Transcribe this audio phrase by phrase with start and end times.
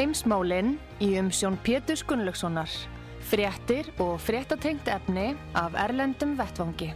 [0.00, 2.72] Heimsmálinn í umsjón Pétur Gunnlaugssonar.
[3.28, 6.86] Fréttir og fréttatengt efni af Erlendum Vettvangi.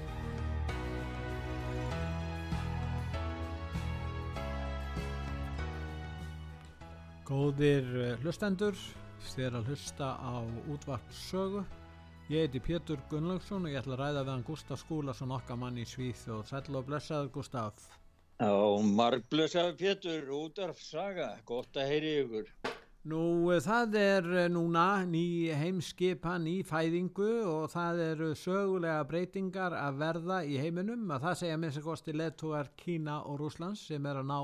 [7.28, 8.78] Góðir eh, hlustendur,
[9.34, 10.40] þér að hlusta á
[10.72, 11.60] útvart sögu.
[12.32, 15.76] Ég heiti Pétur Gunnlaugsson og ég ætla að ræða við hann Gustaf Skúlason okkar mann
[15.76, 17.84] í Svíð og sætla og blessaður Gustaf.
[18.40, 22.48] Já, marg blessaður Pétur, útvarp saga, gott að heyri ykkur.
[23.04, 29.74] Nú eh, það er eh, núna ný heimskipan í fæðingu og það eru sögulega breytingar
[29.76, 34.08] að verða í heiminum að það segja minnst að kosti leðtúar Kína og Rúslands sem
[34.08, 34.38] er að ná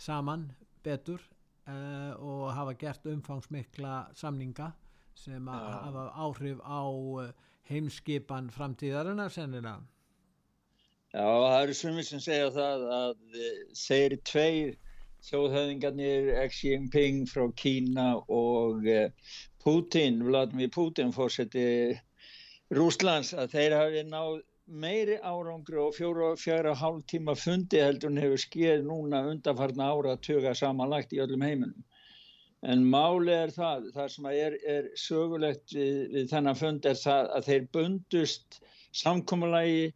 [0.00, 0.46] saman
[0.80, 4.70] betur uh, og hafa gert umfangsmikla samninga
[5.12, 5.76] sem að Já.
[5.84, 6.82] hafa áhrif á
[7.68, 9.82] heimskipan framtíðarinnar sennilega.
[11.12, 13.38] Já, það eru sumir sem segja það að
[13.76, 14.74] þeir tveir
[15.28, 19.10] þjóðhöfðingarnir Xi Jinping frá Kína og eh,
[19.62, 21.66] Putin, Vladimir Putin fórseti
[22.74, 28.14] Rúslands að þeir hafi náð meiri árangri og fjóra og fjara hálf tíma fundi heldur
[28.22, 31.84] hefur skeið núna undanfarna ára að tuga samanlagt í öllum heiminum.
[32.62, 37.32] En máli er það, það sem er, er sögulegt við, við þennan fund er það
[37.36, 38.60] að þeir bundust
[39.02, 39.90] samkomulagi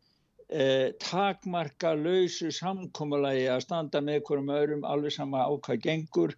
[0.51, 6.37] eh, takmarka lausu samkomulagi að standa með hverjum öðrum alveg sama á hvað gengur.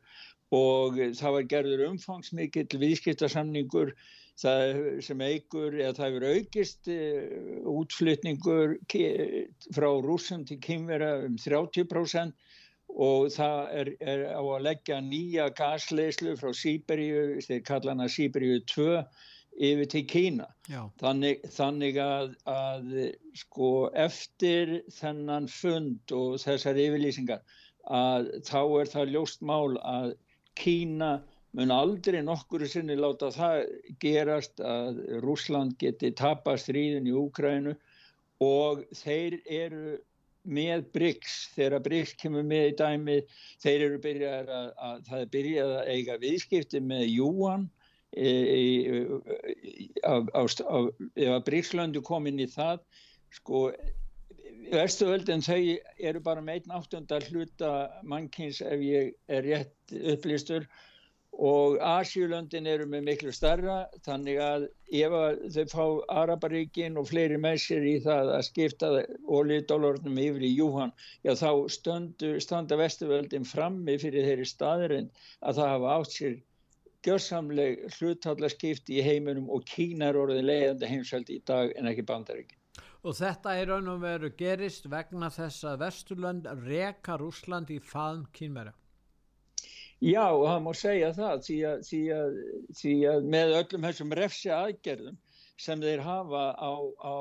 [0.55, 3.93] Og það var gerður umfangsmikill viðskiptasamningur
[4.39, 8.77] það sem eigur, eða það hefur aukist eh, útflutningur
[9.75, 12.37] frá rússum til kynvera um 30%
[12.89, 18.63] og það er, er á að leggja nýja gasleislu frá Sýberíu, þeir kalla hana Sýberíu
[18.73, 19.03] 2
[19.59, 20.47] yfir til Kína.
[21.01, 22.93] Þannig, þannig að, að
[23.39, 27.43] sko eftir þennan fund og þessar yfirlýsingar
[27.89, 30.15] að þá er það ljóst mál að
[30.59, 31.19] Kína
[31.57, 33.63] mun aldrei nokkuru sinni láta það
[34.03, 37.75] gerast að Rússland geti tapast stríðin í Úkrænu
[38.45, 39.97] og þeir eru
[40.49, 43.17] með BRICS, þegar BRICS kemur með í dæmi,
[43.61, 47.67] þeir eru byrjað að, að það er byrjað að eiga viðskipti með Júan
[48.17, 49.09] ef
[50.09, 52.81] að BRICS-löndu kom inn í það
[53.37, 53.69] sko
[54.69, 55.61] Vestuöldin þau
[56.11, 57.73] eru bara með einn áttundar hluta
[58.05, 60.67] mannkins ef ég er rétt upplýstur
[61.39, 63.77] og Asjulöndin eru með miklu starra
[64.07, 64.65] þannig að
[65.01, 65.85] ef að þau fá
[66.23, 68.91] Araparíkin og fleiri með sér í það að skipta
[69.39, 70.93] olíudólarnum yfir í Júhan,
[71.23, 76.37] já þá stöndu, standa Vesturvöldin frammi fyrir þeirri staðurinn að það hafa átt sér
[77.09, 82.59] gjörsamleg hluthallaskipti í heiminum og Kína er orðið leiðandi heimsveldi í dag en ekki bandaríkin.
[83.03, 88.27] og þetta er raun og veru gerist vegna þess að Vesturlönd reka Rússland í faðm
[88.35, 88.75] kynmera.
[89.99, 92.37] Já, það má segja það því að, því að,
[92.81, 95.17] því að með öllum þessum refsi aðgerðum
[95.59, 97.15] sem þeir hafa á, á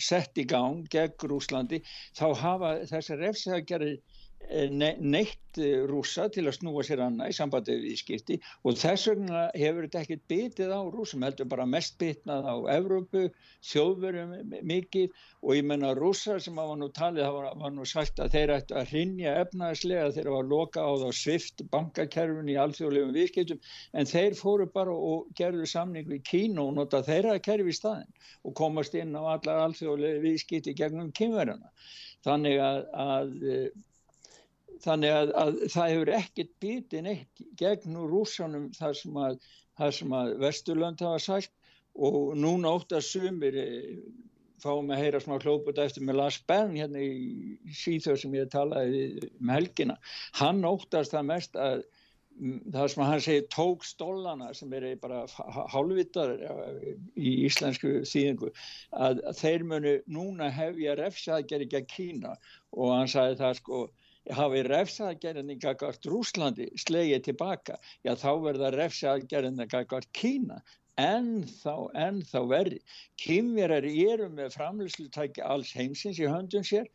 [0.00, 1.82] sett í gang gegn Rúslandi
[2.16, 7.36] þá hafa þessar refsi aðgerðir ne neitt eh, rússa til að snúa sér annað í
[7.36, 11.96] sambandi við skipti og þess vegna hefur þetta ekkert bitið á rússum, heldur bara mest
[12.00, 13.28] bitnað á Evrópu,
[13.70, 18.36] þjóðverjum mikið og ég menna rússar sem hafa nú talið, það var, nú sagt að
[18.36, 23.62] þeir ættu að hrinja efnaðislega þegar var loka á þá svift bankakerfin í alþjóðlegum viðskiptum
[23.92, 28.12] en þeir fóru bara og gerðu samning við Kínu og nota þeirra kerfi í staðin
[28.44, 31.72] og komast inn á allar alþjóðlegu viðskipti gegnum kynverjana.
[32.22, 33.32] Þannig að, að
[34.82, 39.40] þannig að, að það hefur ekkert bitið neitt gegn úr rússanum þar sem að,
[39.82, 41.52] að Vesturlönd hafa sagt
[41.92, 43.96] og núna ótt að sumir eh,
[44.62, 49.02] fáum að heyra smá klóput eftir með Lars Bern hérna í síþjóð sem ég talaði
[49.32, 49.98] um helgina.
[50.38, 51.82] Hann óttast það mest að
[52.38, 55.24] mm, það sem hann segir tók stólana sem er bara
[55.74, 56.36] hálfvitar
[57.18, 62.36] í íslensku þýðingu að, að þeir munu núna hefja refsaðgerði gegn Kína
[62.72, 63.82] og hann sagði það sko
[64.30, 70.62] hafi refsaðgerðinni gagvart Rúslandi slegið tilbaka, já þá verða refsaðgerðinni gagvart Kína
[71.00, 72.78] ennþá, ennþá verri.
[73.20, 76.88] Kymverar eru með framlýslutæki alls heimsins í höndun sér,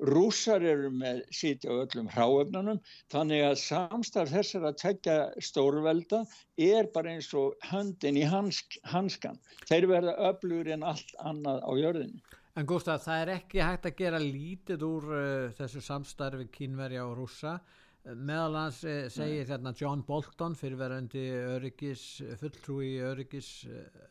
[0.00, 2.80] rússar eru með sítja á öllum hráöfnunum,
[3.12, 6.24] þannig að samstarf þessar að tekja stórvelda
[6.56, 9.38] er bara eins og höndin í hansk, hanskan.
[9.68, 12.40] Þeir verða öflugur en allt annað á jörðinu.
[12.54, 17.16] En Gustaf, það er ekki hægt að gera lítið úr uh, þessu samstarfi kínverja og
[17.18, 17.56] rússa.
[18.04, 21.22] Meðal hans eh, segir þarna John Bolton fyrirverandi
[21.54, 22.02] öryggis
[22.36, 24.02] fulltrúi öryggis eh,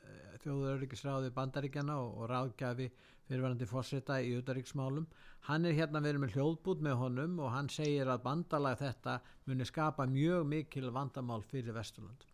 [0.42, 2.90] þjóður öryggisráði bandaríkjana og, og ráðgjafi
[3.30, 5.06] fyrirverandi fórseta í auðaríksmálum
[5.52, 9.70] hann er hérna verið með hljóðbút með honum og hann segir að bandalag þetta muni
[9.70, 12.26] skapa mjög mikil vandamál fyrir Vesturland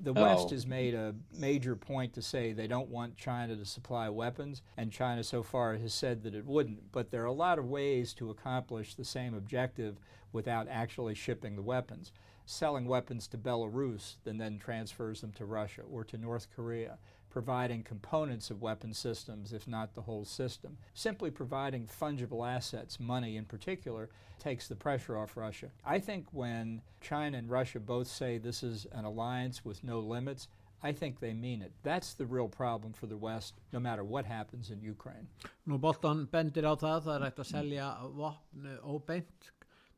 [0.00, 0.22] The oh.
[0.22, 4.62] West has made a major point to say they don't want China to supply weapons,
[4.76, 6.90] and China so far has said that it wouldn't.
[6.92, 9.96] But there are a lot of ways to accomplish the same objective
[10.32, 12.12] without actually shipping the weapons.
[12.44, 16.98] Selling weapons to Belarus and then transfers them to Russia or to North Korea,
[17.34, 20.78] providing components of weapon systems, if not the whole system.
[20.94, 24.08] Simply providing fungible assets, money in particular,
[24.38, 25.70] takes the pressure off Russia.
[25.84, 30.46] I think when China and Russia both say this is an alliance with no limits,
[30.80, 31.72] I think they mean it.
[31.82, 35.26] That's the real problem for the West, no matter what happens in Ukraine.
[35.66, 39.50] Nú Bolton bendir á það, það er að selja vopn óbeint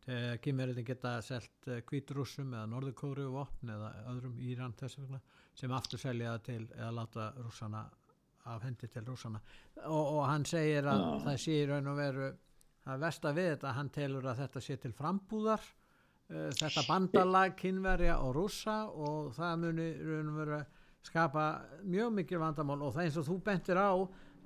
[0.07, 5.19] kýmverðin geta selt kvíturúsum eða norðurkóru vopn eða öðrum Íran þess vegna
[5.57, 7.87] sem aftur selja til eða láta rússana
[8.47, 9.41] af hendi til rússana
[9.87, 11.15] og, og hann segir að ja.
[11.25, 12.29] það sé í raun og veru
[12.87, 18.21] að versta við þetta hann telur að þetta sé til frambúðar uh, þetta bandalag kynverja
[18.23, 20.61] og rússa og það muni raun og veru
[21.07, 21.49] skapa
[21.87, 23.91] mjög mikil vandamál og það eins og þú bentir á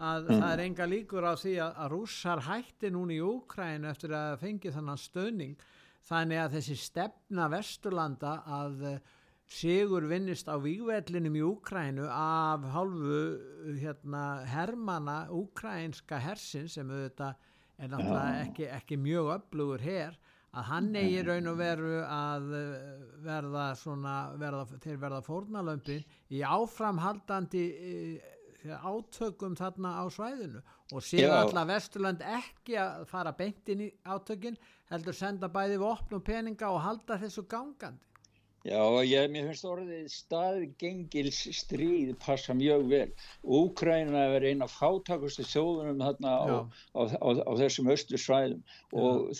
[0.00, 0.40] að mm.
[0.40, 4.38] það er enga líkur á því að, að rússar hætti núna í Úkræn eftir að
[4.40, 5.64] fengi þannan stöðning
[6.08, 9.00] þannig að þessi stefna Vesturlanda að uh,
[9.50, 13.20] sigur vinnist á vývellinum í Úkrænu af hálfu
[13.80, 17.48] hérna, hermana úkrænska hersin sem auðvitað
[17.80, 20.18] er náttúrulega ekki, ekki mjög öflugur hér
[20.50, 22.78] að hann eigi raun og veru að eh,
[23.22, 28.30] verða svona, verða, þeir verða fórnalömpin í áframhaldandi eh,
[28.68, 30.60] átökum þarna á svæðinu
[30.92, 34.58] og séu alltaf Vesturland ekki að fara beintin í átökin
[34.90, 38.09] heldur senda bæði vopn og peninga og halda þessu gangandi
[38.60, 38.76] Já,
[39.08, 43.06] ég, mér finnst orðið staðgengils stríð passa mjög vel.
[43.40, 46.44] Úkræna er eina fátakustu þjóðunum þarna á,
[46.92, 48.60] á, á, á þessum östu svæðum
[48.92, 49.32] og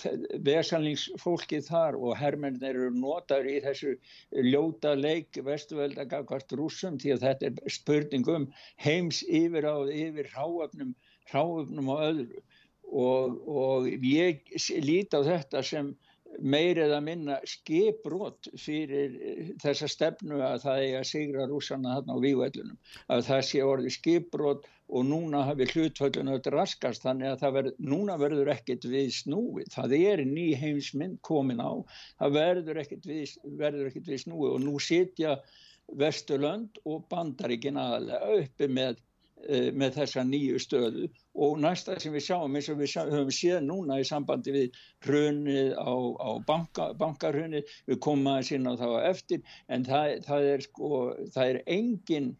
[0.49, 3.95] vesalningsfólkið þar og herrmennir eru notaður í þessu
[4.49, 8.49] ljóta leik vestuvelda gagvart rúsum því að þetta er spurning um
[8.81, 10.97] heims yfir á yfir ráöfnum,
[11.29, 12.45] ráöfnum og öðru.
[12.89, 14.41] Og, og ég
[14.81, 15.93] líti á þetta sem
[16.41, 22.17] meir eða minna skiprót fyrir eh, þessa stefnu að það er að sigra rúsana þarna
[22.17, 22.79] á vývætlunum
[23.15, 28.17] að það sé orði skiprót og núna hafi hlutvöldun auðvitað raskast þannig að verð, núna
[28.19, 29.69] verður ekkert við snúið.
[29.75, 31.73] Það er ný heimsmynd komin á.
[32.19, 35.37] Það verður ekkert við, verður ekkert við snúið og nú sitja
[36.01, 38.99] Vesturlönd og Bandaríkin aðalega uppi með
[39.49, 41.07] með þessa nýju stöðu
[41.41, 45.73] og næsta sem við sjáum eins og við höfum séð núna í sambandi við hrunið
[45.81, 50.65] á, á banka, bankarhrunið, við komum aðeins inn á það eftir en það, það er
[50.67, 51.03] sko,
[51.35, 52.33] það er engin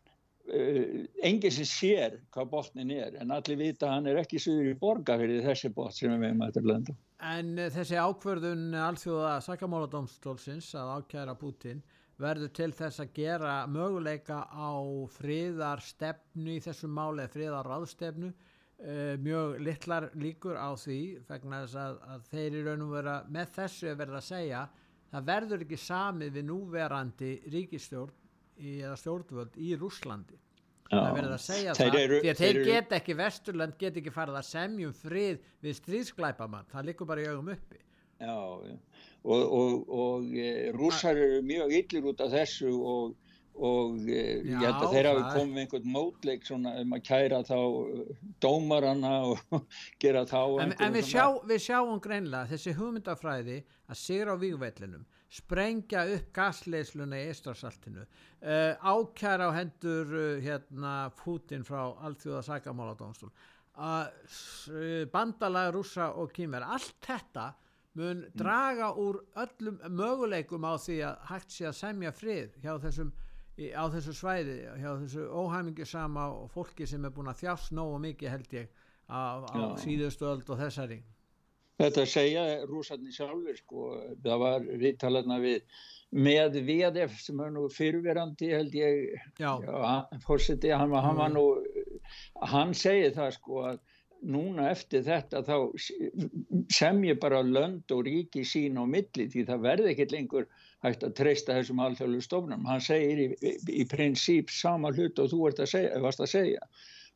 [0.51, 4.73] uh, engin sem sér hvað botnin er en allir vita að hann er ekki suður
[4.73, 6.99] í borga fyrir þessi bot sem við að þetta blönda.
[7.31, 11.83] En uh, þessi ákverðun alþjóða sakamáladómstólsins að ákjæra Putin
[12.21, 14.73] verður til þess að gera möguleika á
[15.17, 21.99] friðarstefnu í þessum máli eða friðarraðstefnu uh, mjög litlar líkur á því vegna þess að,
[22.15, 24.63] að þeir í raun og vera með þessu er verið að segja
[25.11, 28.17] það verður ekki samið við núverandi ríkistjórn
[28.61, 30.39] eða stjórnvöld í Rúslandi
[30.91, 33.99] Já, það verður að segja það eru, því að þeir, þeir get ekki Vesturland get
[34.01, 37.79] ekki farið að semjum frið við stríðsklæpamann það likur bara í augum uppi
[38.21, 38.37] Já,
[39.25, 43.15] og, og, og e, rússar eru mjög yllir út af þessu og,
[43.57, 47.07] og e, Já, ég held að þeir hafi komið með einhvern mótleik svona um að
[47.09, 47.57] kæra þá
[48.45, 53.57] dómarana og gera þá En, en við, sjá, við sjáum greinlega þessi hugmyndafræði
[53.89, 60.95] að sigra á vígvellinum sprengja upp gasleysluna í Ístrasaltinu uh, ákjæra á hendur uh, hérna
[61.23, 67.53] Putin frá allþjóða sækamáladónstól uh, bandalega rússa og kýmver allt þetta
[67.99, 73.13] mun draga úr öllum möguleikum á því að hægt sé að semja frið hjá þessum
[73.61, 78.35] á þessu svæði, hjá þessu óhæmingisama og fólki sem er búin að þjást nógu mikið
[78.35, 78.69] held ég
[79.11, 81.01] á, á síðustu öld og þessari.
[81.81, 83.85] Þetta segja rúsarni sjálfur sko,
[84.25, 85.63] það var viðtalarna við
[86.11, 91.45] með VDF sem er nú fyrirverandi held ég, já, já fórseti, hann, hann var nú,
[92.53, 93.81] hann segið það sko að
[94.23, 95.55] núna eftir þetta þá
[96.73, 100.47] sem ég bara lönd og ríki sín á milli því það verði ekkert lengur
[100.85, 102.67] hægt að treysta þessum alþjóðlu stofnum.
[102.69, 106.71] Hann segir í, í, í prinsíp sama hlut og þú að segja, varst að segja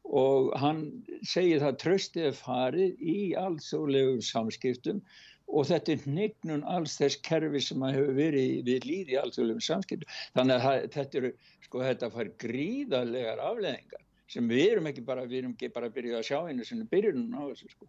[0.05, 0.83] og hann
[1.25, 5.01] segir það tröstið farið í alþjóðlegum samskiptum
[5.49, 10.17] og þetta er hnignun alls þess kerfi sem hefur verið við líði alþjóðlegum samskiptum.
[10.37, 11.33] Þannig að þetta, eru,
[11.67, 14.05] sko, þetta fær gríðarlegar afleðingar
[14.35, 16.83] sem við erum ekki bara, við erum ekki bara að byrja að sjá einu sem
[16.91, 17.89] byrjum á þessu sko.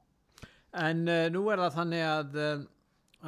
[0.86, 2.66] En uh, nú er það þannig að, eh,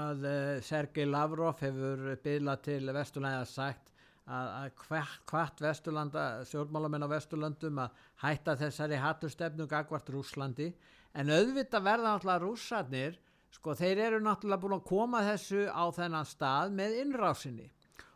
[0.08, 3.94] að uh, Sergei Lavrov hefur byrjað til Vesturlæði að sagt
[4.28, 10.74] að, að hvert, hvert Vesturlanda, sjálfmálamenn á Vesturlandum að hætta þessari hattustefnu gagvart Rúslandi
[11.18, 13.16] en auðvitað verða náttúrulega rússarnir,
[13.54, 17.70] sko þeir eru náttúrulega búin að koma þessu á þennan stað með innrásinni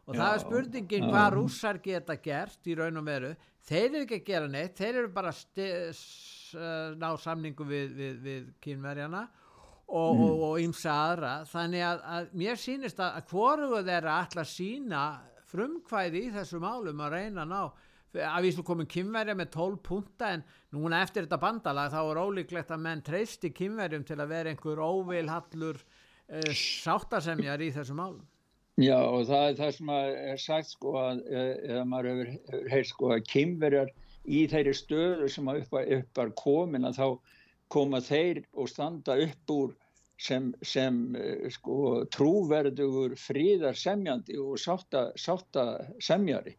[0.05, 1.09] og já, það er spurningin já.
[1.13, 3.31] hvað rússar geta gert í raun og veru
[3.67, 6.01] þeir eru ekki að gera neitt, þeir eru bara að
[6.99, 9.21] ná samningu við, við, við kynverjana
[9.91, 10.23] og, mm.
[10.25, 11.35] og, og ymsa aðra.
[11.49, 15.05] Þannig að, að mér sýnist að, að hvoruðu þeirra ætla að sína
[15.51, 17.87] frumkvæði í þessu málum að reyna að ná.
[18.27, 20.41] Að við svo komum kynverja með 12 punta en
[20.75, 24.81] núna eftir þetta bandalag þá er ólíklegt að menn treysti kynverjum til að vera einhver
[24.83, 28.25] óvilhallur uh, sáttasemjar í þessu málum
[28.81, 33.11] Já og það er það sem er sagt sko að eða maður hefur heilt sko
[33.13, 33.91] að kymverjar
[34.25, 37.07] í þeirri stöðu sem að upp, upp komin að þá
[37.71, 39.75] koma þeir og standa upp úr
[40.21, 40.99] sem, sem
[41.53, 45.65] sko trúverdugur fríðar semjandi og sátta, sátta
[46.01, 46.55] semjari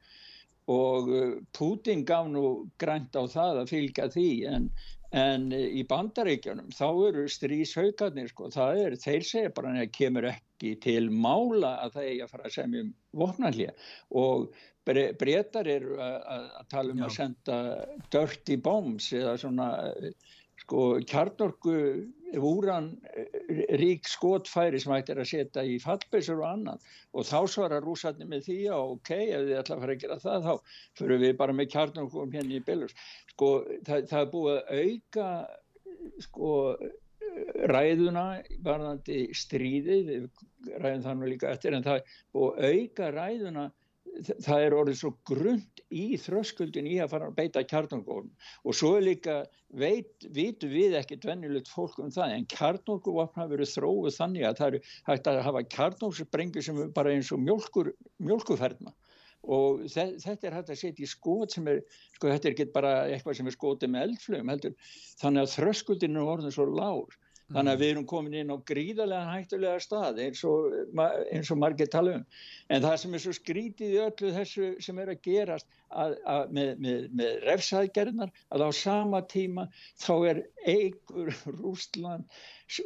[0.70, 1.10] og
[1.56, 4.70] Putin gaf nú grænt á það að fylgja því en,
[5.10, 10.51] en í bandaríkjunum þá eru stríshaukarnir sko, það er, þeir segja bara að kemur ekki
[10.82, 12.92] til mála að það eigi að fara að semja um
[13.22, 13.74] vopnallíja
[14.22, 14.52] og
[14.86, 17.06] breytar eru að, tala um Já.
[17.06, 17.58] að senda
[18.14, 19.68] dirty bombs eða svona
[20.62, 21.76] sko kjarnorku
[22.38, 22.92] úran
[23.80, 28.28] rík skotfæri sem hægt er að setja í fallbísur og annan og þá svarar rúsarni
[28.28, 31.36] með því að ok, ef þið ætla að fara að gera það þá fyrir við
[31.42, 32.96] bara með kjarnorkum hérna í Belarus.
[33.34, 33.50] Sko
[33.88, 35.28] það, það er búið að auka
[36.26, 36.52] sko
[37.72, 38.24] ræðuna
[38.64, 40.10] varðandi stríðið
[40.82, 43.70] ræðum það nú líka eftir en það er að auka ræðuna
[44.44, 48.30] það er orðið svo grund í þröskuldin í að fara að beita kjarnungóðum
[48.68, 49.36] og svo er líka
[49.82, 54.72] veit, vitu við ekki dvennilegt fólk um það en kjarnunguvapna verið þróið þannig að það
[54.72, 58.92] eru hægt að hafa kjarnungsbrengu sem er bara eins og mjölkur, mjölkuferðna
[59.42, 61.82] og þetta er hægt að setja í skot sem er,
[62.16, 64.76] sko þetta er ekki bara eitthvað sem er skotið með eldflögum heldur.
[65.22, 67.18] Þannig að þröskuldin er orðin svo lágur
[67.52, 70.72] Þannig að við erum komin inn á gríðarlega hættulega stað eins og,
[71.32, 72.24] eins og margir tala um.
[72.72, 76.56] En það sem er svo skrítið í öllu þessu sem er að gerast að, að
[76.56, 79.68] með, með, með refsaðgerðnar að á sama tíma
[80.00, 82.26] þá er eigur Rústland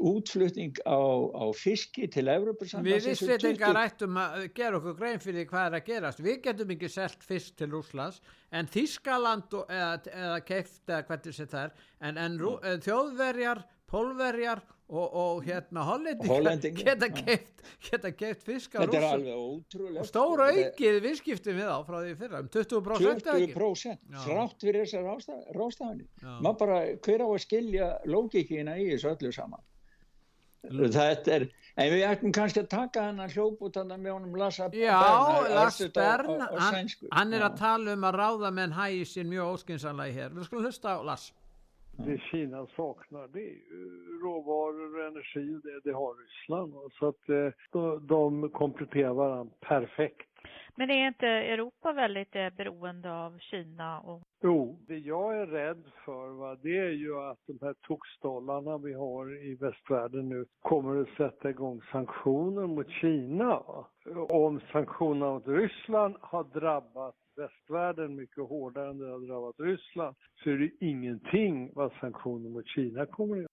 [0.02, 0.98] útflutning á,
[1.30, 3.04] á fiski til Evropasambands.
[3.04, 6.22] Við vissveitingar ættum að gera okkur grein fyrir hvað er að gerast.
[6.26, 8.18] Við getum ekki selgt fisk til Rúslands
[8.50, 11.74] en Þískaland eða, eða keift eða hvernig þetta er
[12.08, 12.56] en, en rú,
[12.86, 19.26] þjóðverjar pólverjar og, og hérna hollendingar geta keift, geta keift fisk á rúsum
[19.98, 25.08] og stóra aukið visskipti við á frá því fyrra um 20% 20% þrátt fyrir þessar
[25.56, 26.06] rástafanir
[26.38, 29.64] maður bara hver á að skilja lókikina í þessu öllu saman?
[30.66, 34.38] L þetta er en við ættum kannski að taka hann að hljópa út með honum
[34.40, 34.96] Lassa Já,
[35.52, 40.16] Lass Bern hann, hann er að tala um að ráða menn hægi sín mjög óskinsanlega
[40.16, 40.32] hér.
[40.34, 41.30] Við skulum hlusta á Lass
[41.96, 46.74] Det Kina saknar det är ju råvaror och energi, det, det har Ryssland.
[46.92, 50.35] Så att eh, de kompletterar varandra perfekt.
[50.78, 54.00] Men är inte Europa väldigt eh, beroende av Kina?
[54.00, 54.22] Och...
[54.42, 58.92] Jo, det jag är rädd för va, det är ju att de här toksdollarna vi
[58.92, 63.48] har i västvärlden nu kommer att sätta igång sanktioner mot Kina.
[63.48, 63.88] Va?
[64.28, 70.50] Om sanktionerna mot Ryssland har drabbat västvärlden mycket hårdare än det har drabbat Ryssland så
[70.50, 73.48] är det ingenting vad sanktioner mot Kina kommer att göra.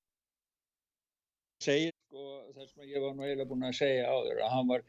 [1.64, 4.68] Segir sko þess að ég var nú eiginlega búin að segja á þér að hann
[4.70, 4.82] var,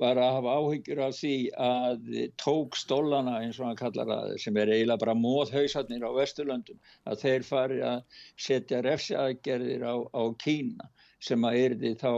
[0.00, 1.32] var að hafa áhyggjur af því
[1.64, 2.06] að
[2.40, 7.20] tók stólana eins og hann kallar að sem er eiginlega bara móðhausarnir á Vesturlöndum að
[7.26, 10.88] þeir fari að setja refsiaðgerðir á, á Kína
[11.20, 12.12] sem að erði þá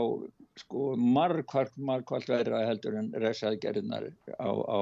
[0.59, 4.05] sko margkvært, margkvært verða heldur en resaðgerðinar
[4.37, 4.79] á, á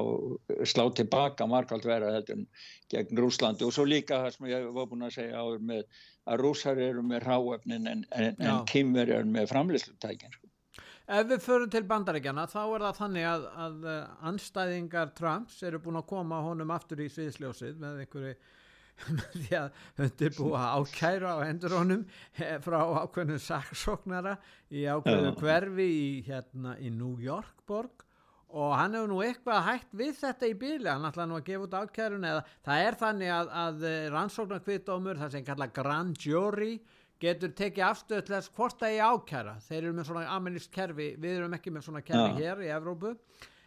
[0.68, 2.46] slá tilbaka margkvært verða heldur en
[2.92, 5.84] gegn Rúslandi og svo líka það sem ég var búin að segja áður með,
[6.28, 10.48] að rússar eru með ráefnin en, en, en kymver eru með framleyslutækin sko.
[11.12, 13.86] Ef við förum til bandaríkjana þá er það þannig að, að
[14.30, 18.36] anstæðingar Trumps eru búin að koma honum aftur í sviðsljósið með einhverju
[19.32, 22.06] því að undirbúa ákæra á endur honum
[22.36, 24.36] eh, frá ákveðinu saksóknara
[24.70, 28.06] í ákveðinu hverfi í, hérna, í New York borg.
[28.52, 31.68] Og hann hefur nú eitthvað hægt við þetta í bíli, hann ætlaði nú að gefa
[31.68, 36.74] út ákærun eða það er þannig að, að rannsóknarkviðdómur, það sem kalla grand jury
[37.22, 39.54] getur tekið afstöð til þess hvort það er ákæra.
[39.64, 42.52] Þeir eru með svona amerísk kerfi við erum ekki með svona kerfi ja.
[42.52, 43.14] hér í Evrópu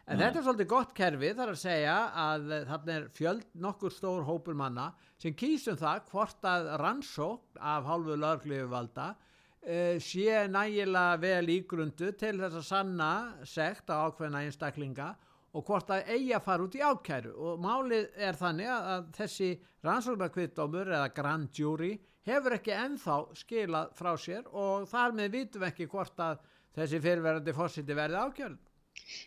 [0.05, 4.25] en þetta er svolítið gott kerfi þar að segja að þarna er fjöld nokkur stór
[4.27, 11.21] hópur manna sem kýsum það hvort að rannsókn af hálfu löglefu valda uh, sé nægilega
[11.21, 13.11] vel ígrundu til þess að sanna
[13.49, 15.13] segt á ákveðna einstaklinga
[15.55, 19.49] og hvort að eigi að fara út í ákæru og málið er þannig að, þessi
[19.85, 21.93] rannsóknarkvittdómur eða grand jury
[22.27, 26.41] hefur ekki enþá skilað frá sér og þar með vitum ekki hvort að
[26.75, 28.57] þessi fyrirverandi fórsiti verði ákjörn.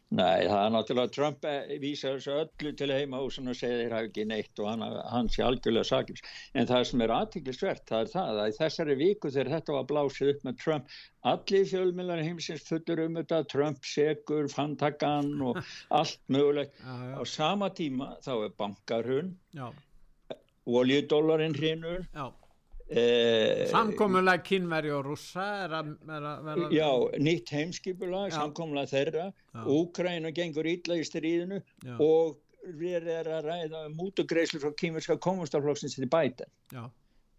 [0.09, 1.43] Nei, það er náttúrulega Trump
[1.83, 5.45] vísa þessu öllu til heimahúsun og segir þeir hafi ekki neitt og hann, hann sé
[5.45, 6.25] algjörlega sakins.
[6.55, 9.87] En það sem er aðtiklisvert, það er það að í þessari viku þegar þetta var
[9.93, 10.97] blásið upp með Trump,
[11.33, 15.61] allir fjölmjölar heimsins fullur um þetta, Trump segur, fantagan og
[16.01, 16.81] allt mögulegt.
[16.81, 17.15] Já, já.
[17.21, 19.33] Á sama tíma þá er bankarhun,
[20.69, 22.29] oljudólarinn hrinur, já
[22.89, 26.89] Eh, samkomulega kynveri og rússa er að vera já,
[27.21, 29.27] nýtt heimskipulag, samkomulega þeirra.
[29.69, 31.97] Úkræna gengur ítla í stríðinu já.
[32.01, 32.39] og
[32.79, 36.89] við erum að ræða mútugreislu frá kýmurska kommunstaflokksins til bæta já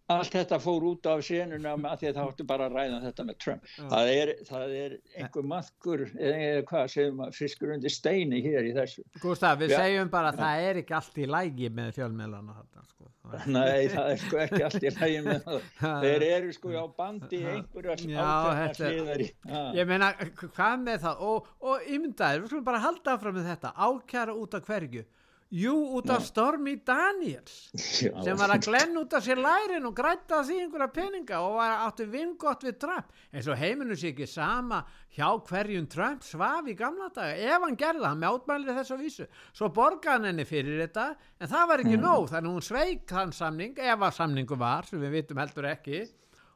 [0.09, 3.25] allt þetta fór út af sénunum að því að það áttu bara að ræða þetta
[3.27, 3.67] með Trump.
[3.77, 8.73] Það er, það er einhver maðkur eða hvað segjum að fiskur undir steini hér í
[8.77, 9.05] þessu.
[9.21, 9.83] Gustaf, við ja.
[9.83, 12.57] segjum bara að það er ekki allt í lægi með fjölmjölana
[12.89, 13.11] sko.
[13.45, 15.69] Nei, það er sko ekki allt í lægi með það.
[16.05, 19.29] Þeir eru sko á bandi einhverjar ákveðna sliðari
[19.77, 20.09] Ég meina,
[20.41, 21.23] hvað með það?
[21.29, 23.75] Og, og ymdaður, við skulum bara halda áfram með þetta.
[23.77, 25.05] Ákjara út af hverju
[25.50, 28.12] Jú, út af Stormi Daniels Já.
[28.22, 31.88] sem var að glenn út af sér lærin og grætta því einhverja peninga og var
[31.88, 33.10] áttu vingott við Trump.
[33.34, 34.84] Eins og heiminu sé ekki sama
[35.18, 37.33] hjá hverjum Trump svaf í gamla daga.
[37.33, 39.27] Ef hann gerði það, hann mjátmælið þess að vísu.
[39.57, 42.05] Svo borgaði henni fyrir þetta en það var ekki mm.
[42.05, 46.05] nóg, þannig hún sveik þann samning ef að samningu var, sem við vitum heldur ekki.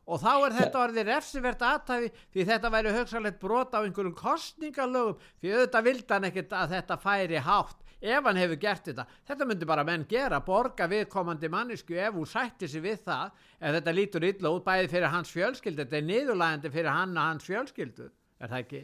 [0.04, 5.22] Og þá er þetta orðið refsivert aðtæfi því þetta væri högsalegt brot á einhverjum kostningalögum
[5.40, 9.06] því auðvitað vildan ekkert að þetta færi hátt ef hann hefur gert þetta.
[9.30, 13.40] Þetta myndi bara menn gera, borga viðkomandi mannisku ef hún sætti sig við það.
[13.60, 17.32] Ef þetta lítur illa út bæði fyrir hans fjölskyldu þetta er niðurlægandi fyrir hann og
[17.32, 18.12] hans fjölskyldu.
[18.44, 18.84] Er það ekki?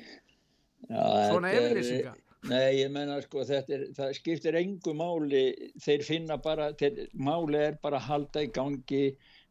[0.89, 2.15] Já, svona yfirlýsinga
[2.47, 5.43] Nei, ég menna sko þetta er, það skiptir engu máli.
[5.83, 9.01] Þeir finna bara, þeir, máli er bara halda í gangi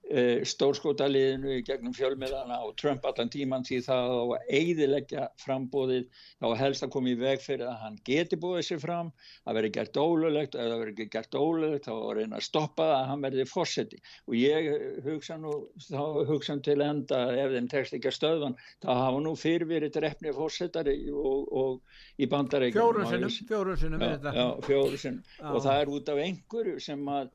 [0.08, 6.06] stórskótaliðinu í gegnum fjölmiðana og Trump allan tíman því það á að eidilegja frambóðið
[6.40, 9.10] þá helst að koma í veg fyrir að hann geti búið sér fram,
[9.44, 12.86] að veri gert ólulegt eða að veri ekki gert ólulegt þá að reyna að stoppa
[12.88, 14.70] það að hann verði fórseti og ég
[15.04, 15.52] hugsa nú
[15.88, 20.32] þá hugsa til enda ef þeim tekst ekki að stöðvan þá hafa nú fyrirverið drefni
[20.36, 25.20] fórsetari og, og í bandareikum fjórun sinnum,
[25.52, 27.28] og það er út af einhverju sem að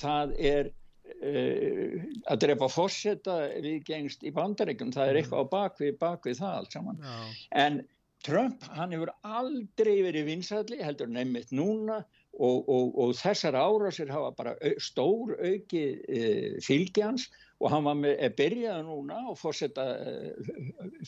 [0.00, 0.74] það er
[1.24, 6.76] að drepa fórseta við gengst í bandaríkjum það er eitthvað á bakvið, bakvið það allt
[6.76, 7.20] saman no.
[7.56, 7.80] en
[8.26, 12.02] Trump hann hefur aldrei verið vinsætli heldur nefnitt núna
[12.36, 18.14] og, og, og þessar árásir hafa bara stór auki uh, fylgjans og hann var með,
[18.20, 20.32] er byrjað núna og fórsetta eh,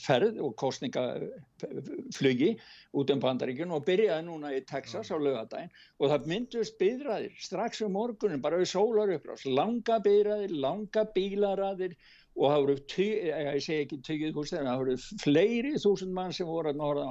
[0.00, 2.54] ferð og kostningaflugi
[2.96, 7.82] út um bandaríkjun og byrjaði núna í Texas á lögadaginn og það myndust byrjaðir strax
[7.84, 11.98] um morgunin bara við sólar upprás, langa byrjaðir, langa bílaraðir
[12.38, 16.48] og það voru, ég segi ekki tökið hús þegar það voru fleiri þúsund mann sem
[16.48, 17.08] voru að norða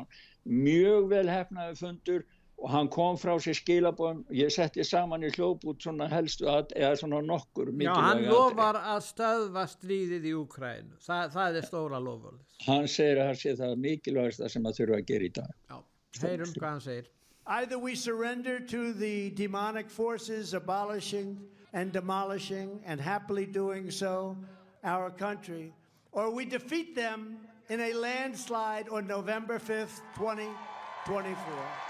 [0.47, 2.25] mjög vel hefnaði fundur
[2.57, 6.95] og hann kom frá sér skilabóðum ég setti saman í hljóput svona helstu að, eða
[6.97, 12.39] svona nokkur Já, hann lofar að stöðva stríðið í Ukræn Þa, það er stóra lofur
[12.65, 15.51] Hann segir að það sé það mikilvægsta sem að þurfa að gera í dag.
[15.69, 15.77] Já,
[16.23, 17.11] heyrum hvað hann segir.
[17.47, 21.37] Either we surrender to the demonic forces abolishing
[21.73, 24.35] and demolishing and happily doing so
[24.83, 25.71] our country
[26.11, 27.37] or we defeat them
[27.69, 31.86] in a landslide on November 5th, 2024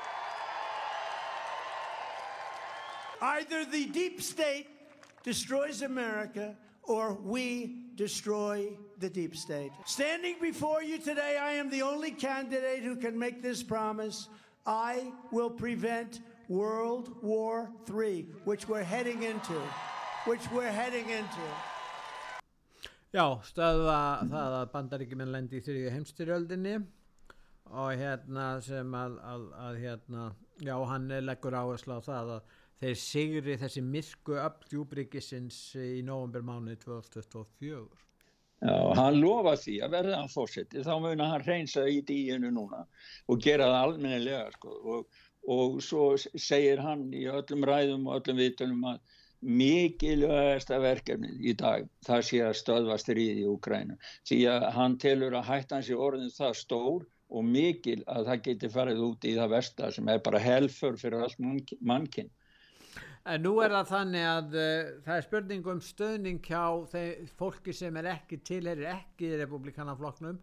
[3.22, 4.68] Either the deep state
[5.24, 9.72] destroys America or we destroy the deep state.
[9.86, 14.30] Standing before you today, I am the only candidate who can make this promise.
[14.66, 19.60] I will prevent World War III, which we're heading into.
[20.26, 21.48] Which we're heading into.
[23.16, 26.74] Já, stöða það að bandaríkjumenn lendi í þrjögu heimstyrjöldinni
[27.72, 30.26] og hérna sem að, að, að hérna,
[30.62, 38.04] já hann leggur áherslu á það að þeir sigri þessi myrku uppdjúbríkisins í novembermánu 2024.
[38.58, 42.50] Já, hann lofa því að verða hann fórseti þá mun að hann reynsa í díinu
[42.54, 42.84] núna
[43.30, 44.74] og gera það almennilega sko.
[44.94, 45.20] Og,
[45.54, 49.04] og svo segir hann í öllum ræðum og öllum vitunum að
[49.46, 55.38] mikilvægasta verkefnið í dag það sé að stöðva stríði í Úkræna því að hann telur
[55.38, 59.54] að hættan sé orðin það stór og mikil að það geti farið út í það
[59.54, 62.32] versta sem er bara helfur fyrir allt mannkinn
[63.28, 66.62] En nú er það þannig að uh, það er spurning um stöðning hjá
[66.94, 70.38] þeir, fólki sem er ekki tilherir ekki í republikanafloknum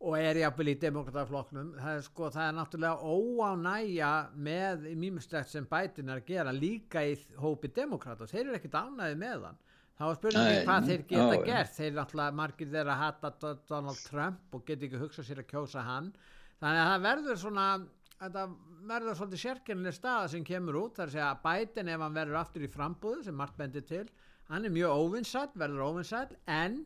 [0.00, 4.12] og er jafnvel í demokratafloknum það er sko það er náttúrulega óánægja
[4.46, 9.20] með mýmustegt sem bætin er að gera líka í hópi demokrata þeir eru ekkit ánægði
[9.20, 9.60] með hann.
[10.00, 11.72] Þá er spurningin hvað þeir geta á, gert.
[11.76, 13.30] Þeir náttúrulega margir þeirra hata
[13.68, 16.06] Donald Trump og geta ekki hugsað sér að kjósa hann.
[16.62, 17.66] Þannig að það verður svona
[18.20, 18.46] þetta
[18.90, 22.64] verður svolítið sérkennileg staða sem kemur út þar segja að bætin ef hann verður aftur
[22.66, 24.06] í frambúðu sem margt bendir til
[24.50, 26.82] hann er mjög óvinnsætt, verður óvinnsætt en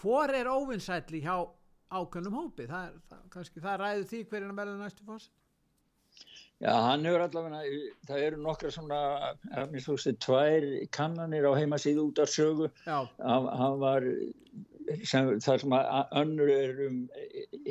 [0.00, 1.36] hvor er óvinnsætli hjá
[1.92, 2.66] ákveðnum hópi?
[2.70, 5.38] Það, er, það, kannski, það ræður því hverjana verður næstu fórsett
[6.62, 7.60] Já, hann hefur allavega,
[8.06, 8.98] það eru nokkra svona,
[9.72, 14.06] mér þú veist, tvær kannanir á heimasíðu út af sögu, hann, hann var,
[15.08, 16.96] sem, þar sem að önnur er um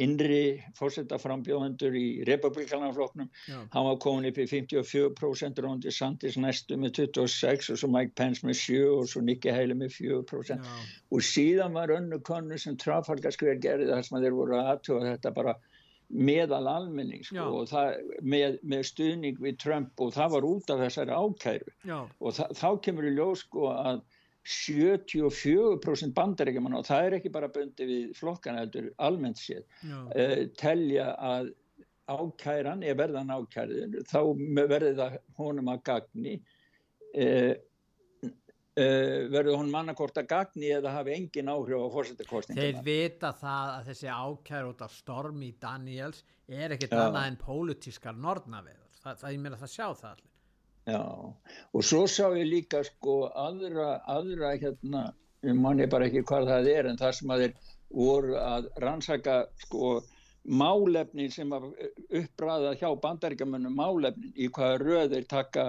[0.05, 0.41] innri
[0.77, 7.81] fórsetaframbjóðendur í republikanafloknum, hann var komin upp í 54% Róndi Sandis næstu með 26 og
[7.81, 10.79] svo Mike Pence með 7 og svo Nikki Haley með 4% Já.
[11.11, 15.35] og síðan var önnur konu sem Trafalgar skver gerði þar sem þeir voru aðtöða þetta
[15.35, 15.57] bara
[16.11, 21.15] meðal almenning sko, það, með, með stuðning við Trump og það var út af þessari
[21.15, 21.75] ákæru.
[21.87, 21.99] Já.
[22.03, 24.01] og það, þá kemur í ljós sko, að
[24.47, 31.11] 74% bandaríkjumann og það er ekki bara bundi við flokkan heldur almennt séð uh, telja
[31.17, 31.51] að
[32.11, 34.21] ákæran er verðan ákærið þá
[34.67, 36.39] verður það honum að gagni
[37.15, 37.53] uh,
[38.71, 43.71] Uh, verður hún mannakort að gagni eða hafi engin áhrif á fórsettarkostninguna Þeir vita það
[43.73, 49.35] að þessi ákjær út af Stormi Daniels er ekkit annað en pólitískar norðnaveður það, það
[49.35, 50.31] ég meina það sjá það allir
[50.89, 51.01] Já,
[51.73, 55.03] og svo sá ég líka sko aðra, aðra hérna,
[55.53, 57.53] mann er bara ekki hvað það er en það sem að þeir
[57.91, 59.91] voru að rannsaka sko
[60.41, 61.67] málefni sem að
[62.17, 65.65] uppræða hjá bandaríkjamanum málefni í hvaða röðir taka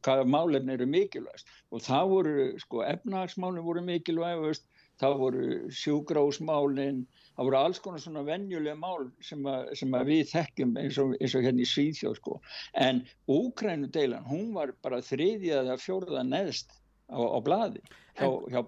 [0.00, 1.52] hvaða málefni eru mikilvægast.
[1.68, 4.64] Og það voru sko efnahagsmálin voru mikilvægast
[5.00, 5.46] það voru
[5.82, 7.04] sjúgráðsmálin
[7.36, 11.12] það voru alls konar svona venjulega mál sem að, sem að við þekkjum eins og,
[11.20, 12.40] eins og hérna í Svíðjóð sko.
[12.86, 16.72] En Úkrænu deilan hún var bara þriðjað að fjóruða neðst
[17.12, 17.82] á, á bladi
[18.16, 18.60] hjá, hjá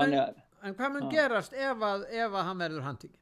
[0.00, 0.16] mun,
[0.66, 3.20] en hvað mun gerast ef að, ef að hann verður handtíkin?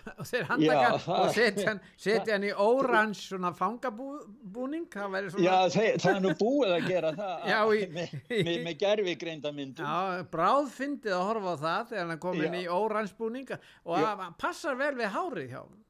[0.20, 5.46] og þeir handaka og setja hann, setja hann í orange svona fangabúning það svona...
[5.46, 9.16] Já, þeir, það er nú búið að gera það Já, í, með, með, með gerfi
[9.22, 13.18] greinda myndum Já, bráð fyndið að horfa á það þegar hann kom inn í orange
[13.18, 15.82] búning og það passar vel við hárið hjá hann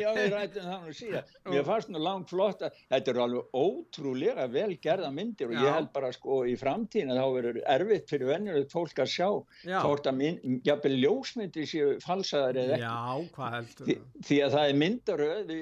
[0.00, 3.56] Já, við rættum það nú síðan mér fannst nú langt flott að þetta eru alveg
[3.60, 5.62] ótrúlega vel gerða myndir og Já.
[5.64, 9.28] ég held bara sko í framtíðin að þá verður erfitt fyrir vennjulegt fólk að sjá
[9.66, 12.86] þótt að mynd, jafnvel ljósmyndir séu falsaðar eða ekki.
[12.86, 15.54] Já, hvað heldur Því, því að það er myndaröð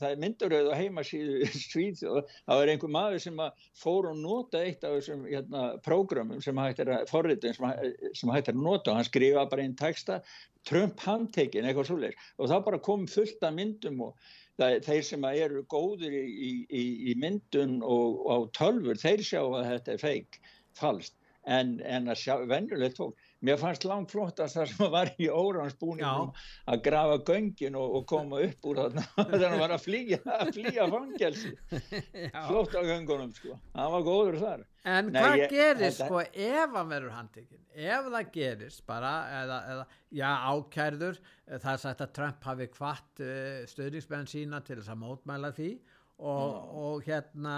[0.00, 4.20] það er myndaröð á heimasíðu svíð og það er einhver maður sem að fór og
[4.20, 8.92] nota eitt af þessum hérna, prógramum sem hættir að forritin sem hættir að nota.
[8.92, 10.22] Og hann skrifa bara einn texta
[10.66, 14.28] Trump handtekinn eitthvað svolítið og þá bara kom fullt af myndum og
[14.60, 19.70] það, þeir sem eru góður í, í, í myndun og, á tölfur þeir sjá að
[19.72, 20.40] þetta er feik,
[20.78, 21.16] falskt.
[21.46, 26.30] En, en að sjá venjulegt fólk mér fannst langt flottast það sem var í óransbúningum
[26.72, 30.52] að grafa göngin og, og koma upp úr þarna þannig að var að flýja, að
[30.56, 31.52] flýja fangelsi.
[32.48, 33.58] Flott á göngunum sko.
[33.74, 34.66] Það var góður þar.
[34.86, 37.62] En Nei, hvað ég, gerist sko ef hann verður handtekinn?
[37.76, 41.18] Ef það gerist bara eða, eða já ákærður
[41.56, 45.52] það er sagt að Trump hafi kvart uh, eh, stöðningsmenn sína til þess að mótmæla
[45.56, 45.72] því
[46.16, 47.56] og, og hérna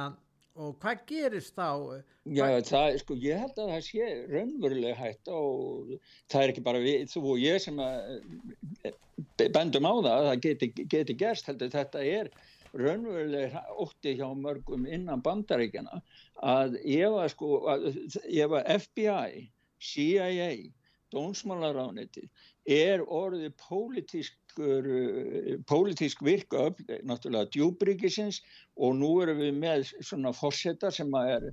[0.59, 2.03] og hvað gerist þá?
[2.27, 5.93] Já, það, sko, ég held að það sé raunveruleg hægt og
[6.31, 8.97] það er ekki bara við, þú og ég sem eh,
[9.55, 12.33] bendum á það að það geti, geti gerst, heldur þetta er
[12.79, 16.03] raunveruleg ótti hjá mörgum innan bandaríkjana
[16.45, 17.89] að ef að sko, að,
[18.27, 19.47] ef að FBI,
[19.79, 20.51] CIA,
[21.15, 22.27] Dónsmálaránetti
[22.69, 24.35] er orðið pólitísk
[25.71, 26.69] pólitísk virka
[27.07, 28.41] náttúrulega djúbríkisins
[28.77, 31.51] og nú erum við með svona fórsetta sem er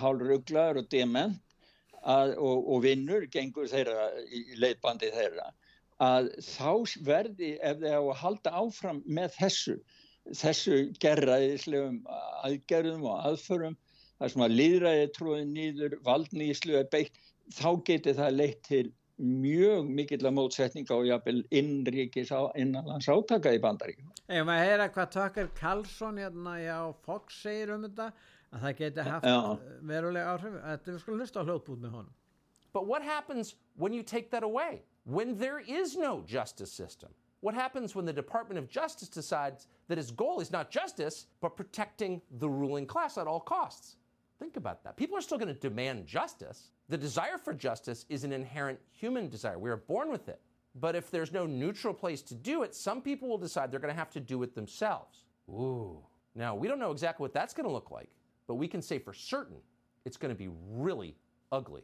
[0.00, 1.40] hálfruglaður og dement
[2.02, 5.52] að, og, og vinnur gengur þeirra í leitbandi þeirra.
[6.02, 6.72] Að þá
[7.06, 9.76] verði ef þeir á að halda áfram með þessu
[10.38, 12.02] þessu gerraðislegum
[12.46, 13.76] aðgerðum og aðförum
[14.18, 17.18] þar sem að líðræði tróði nýður valdnýslu er beitt
[17.56, 18.84] þá geti það leitt til
[19.22, 24.10] mjög mikill að mótsetninga og jafnvel innríkis á innanlands átaka í bandaríkjum.
[24.28, 28.10] Ef maður heyra hvað Tucker Carlson hérna á Fox segir um þetta
[28.52, 29.38] að það geti haft Já.
[29.92, 32.14] verulega áhrif þetta við skulum hlusta á hljóðbút með honum.
[32.72, 34.82] But what happens when you take that away?
[35.04, 37.10] When there is no justice system?
[37.40, 41.56] What happens when the Department of Justice decides that its goal is not justice, but
[41.56, 43.96] protecting the ruling class at all costs?
[44.38, 44.96] Think about that.
[44.96, 46.70] People are still going to demand justice.
[46.92, 49.58] The desire for justice is an inherent human desire.
[49.58, 50.40] We are born with it.
[50.74, 53.94] But if there's no neutral place to do it, some people will decide they're going
[53.94, 55.24] to have to do it themselves.
[55.48, 55.96] Ooh.
[56.34, 58.10] Now, we don't know exactly what that's going to look like,
[58.46, 59.56] but we can say for certain
[60.04, 61.16] it's going to be really
[61.50, 61.82] ugly.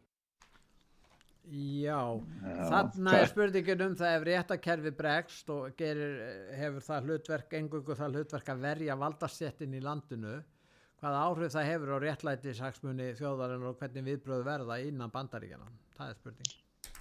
[1.49, 2.21] Já,
[2.69, 6.19] þarna er spurningin um það ef réttakerfi bregst og gerir,
[6.53, 10.35] hefur það hlutverk, engungu það hlutverk að verja valdasettin í landinu,
[11.03, 16.19] hvaða áhrif það hefur á réttlætisaksmunni þjóðarinn og hvernig viðbröðu verða innan bandaríkjana, það er
[16.23, 16.57] spurning.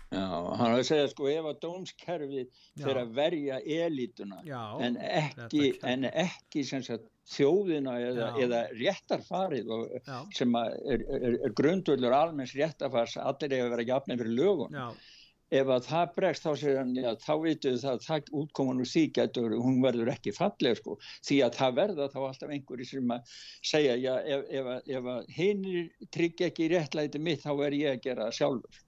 [0.07, 2.43] Já, hann har að segja sko ef að dómskerfi
[2.79, 9.97] fyrir að verja elítuna Já, en ekki, en ekki sagt, þjóðina eða, eða réttarfarið og,
[10.37, 14.79] sem er, er, er grundullur almenns réttarfars allir hefur verið jafnir fyrir lögum.
[14.79, 14.87] Já.
[15.53, 19.03] Ef að það bregst þá segir hann já, þá veitu það það útkoman úr því
[19.15, 23.37] getur hún verður ekki falleg sko því að það verða þá alltaf einhverju sem að
[23.71, 25.63] segja já ef, ef, ef að hinn
[26.11, 28.83] tryggja ekki réttlæti mitt þá er ég að gera það sjálfur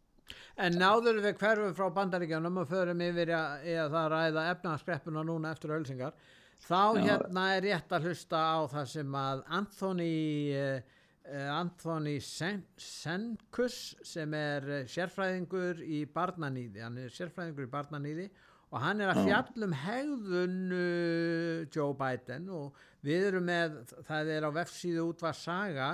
[0.59, 5.53] En náður við hverfum frá bandaríkjanum og förum yfir að, að það ræða efnarskreppuna núna
[5.55, 6.17] eftir ölsingar
[6.65, 7.03] þá Já.
[7.05, 10.15] hérna er rétt að hlusta á það sem að Anthony
[10.59, 10.97] uh,
[11.53, 18.29] Anthony Sen Senkus sem er sérfræðingur í barnanýði hann er sérfræðingur í barnanýði
[18.69, 24.45] og hann er að fjallum hegðun uh, Joe Biden og við erum með, það er
[24.45, 25.89] á vefsíðu útvar saga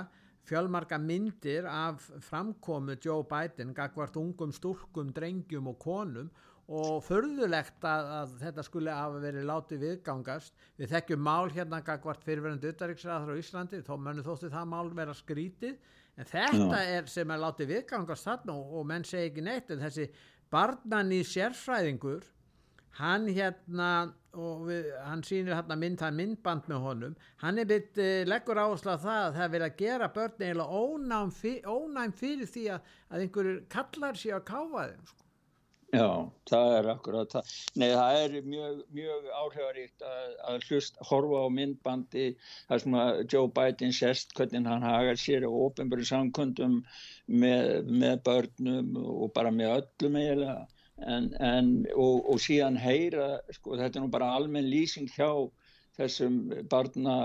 [0.46, 6.30] fjölmarka myndir af framkomu Joe Biden gagvart ungum stúrkum, drengjum og konum
[6.66, 12.24] og förðulegt að, að þetta skulle hafa verið látið viðgangast við þekkjum mál hérna gagvart
[12.26, 15.76] fyrirverðandi uttaríksraður á Íslandi þá mönnu þótti það mál vera skrítið
[16.16, 16.96] en þetta Já.
[16.96, 20.08] er sem er látið viðgangast þarna og, og menn segi ekki neitt en þessi
[20.50, 22.24] barnan í sérfræðingur
[22.98, 23.90] hann hérna
[24.36, 28.60] og við, hann sýnir hérna mynd, hann myndband með honum hann er byrkt uh, leggur
[28.60, 32.66] áherslu að það að það vil að gera börn eiginlega ónæm, fyr, ónæm fyrir því
[32.74, 35.25] að, að einhverjur kallar sér að káfa þeim sko.
[35.94, 37.50] Já, það er akkurat það.
[37.78, 42.24] Nei, það er mjög, mjög áhrifaríkt að, að hlust, horfa á myndbandi
[42.66, 46.80] þar sem að Joe Biden sérst hvernig hann hagar sér og ofinbæri samkundum
[47.26, 50.66] með, með börnum og bara með öllum eiginlega
[51.06, 55.30] en, en, og, og síðan heyra sko, þetta er nú bara almenn lýsing hjá
[55.96, 57.16] þessum barna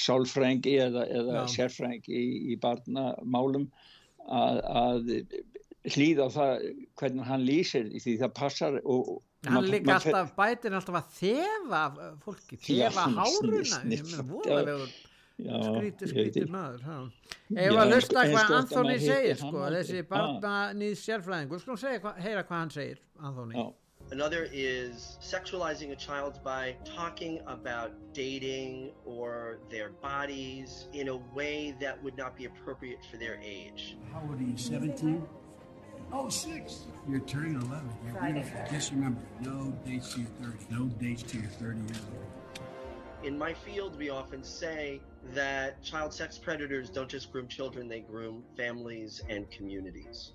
[0.00, 3.66] sálfrængi eða, eða sérfrængi í, í barnamálum
[4.26, 5.12] að, að
[5.94, 6.68] hlýða á það
[7.00, 9.10] hvernig hann lýsir því það passar og
[9.46, 14.96] hann líka alltaf bætir alltaf að þefa uh, fólki, þefa háruna ég meina voðalegur
[15.36, 16.86] skríti skríti maður
[17.54, 21.60] ef að hlusta hvað Anthony segir sko, þessi barna nýð sérfræðingur.
[21.62, 23.66] Skulum segja, heyra hvað hann segir Anthony.
[24.12, 31.74] Another is sexualizing a child by talking about dating or their bodies in a way
[31.80, 33.96] that would not be appropriate for their age.
[34.12, 35.26] How old are you, 17?
[36.18, 36.86] Oh, six.
[37.06, 37.90] You're turning 11.
[38.06, 38.60] You're beautiful.
[38.70, 40.56] Just remember, no dates to your 30.
[40.70, 42.60] No dates to your 30 years old.
[43.22, 45.02] In my field, we often say
[45.34, 50.32] that child sex predators don't just groom children, they groom families and communities.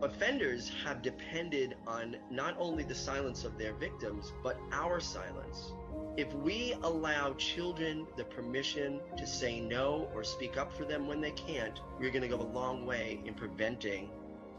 [0.00, 5.74] Offenders have depended on not only the silence of their victims, but our silence.
[6.16, 11.20] If we allow children the permission to say no or speak up for them when
[11.20, 14.08] they can't, we're going to go a long way in preventing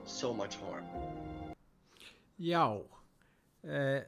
[0.06, 0.86] so much harm.
[2.40, 2.66] Já,
[3.64, 4.02] uh,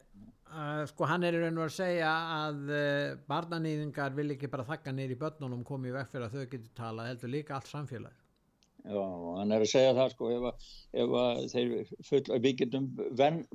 [0.54, 4.66] Uh, sko hann er í raun og að segja að uh, barnanýðingar vil ekki bara
[4.68, 8.14] þakka neyri börnunum komið vekk fyrir að þau getur tala heldur líka allt samfélag
[8.84, 9.00] Já,
[9.40, 10.68] hann er að segja það sko ef, að,
[11.02, 11.74] ef að þeir
[12.10, 12.92] full, við getum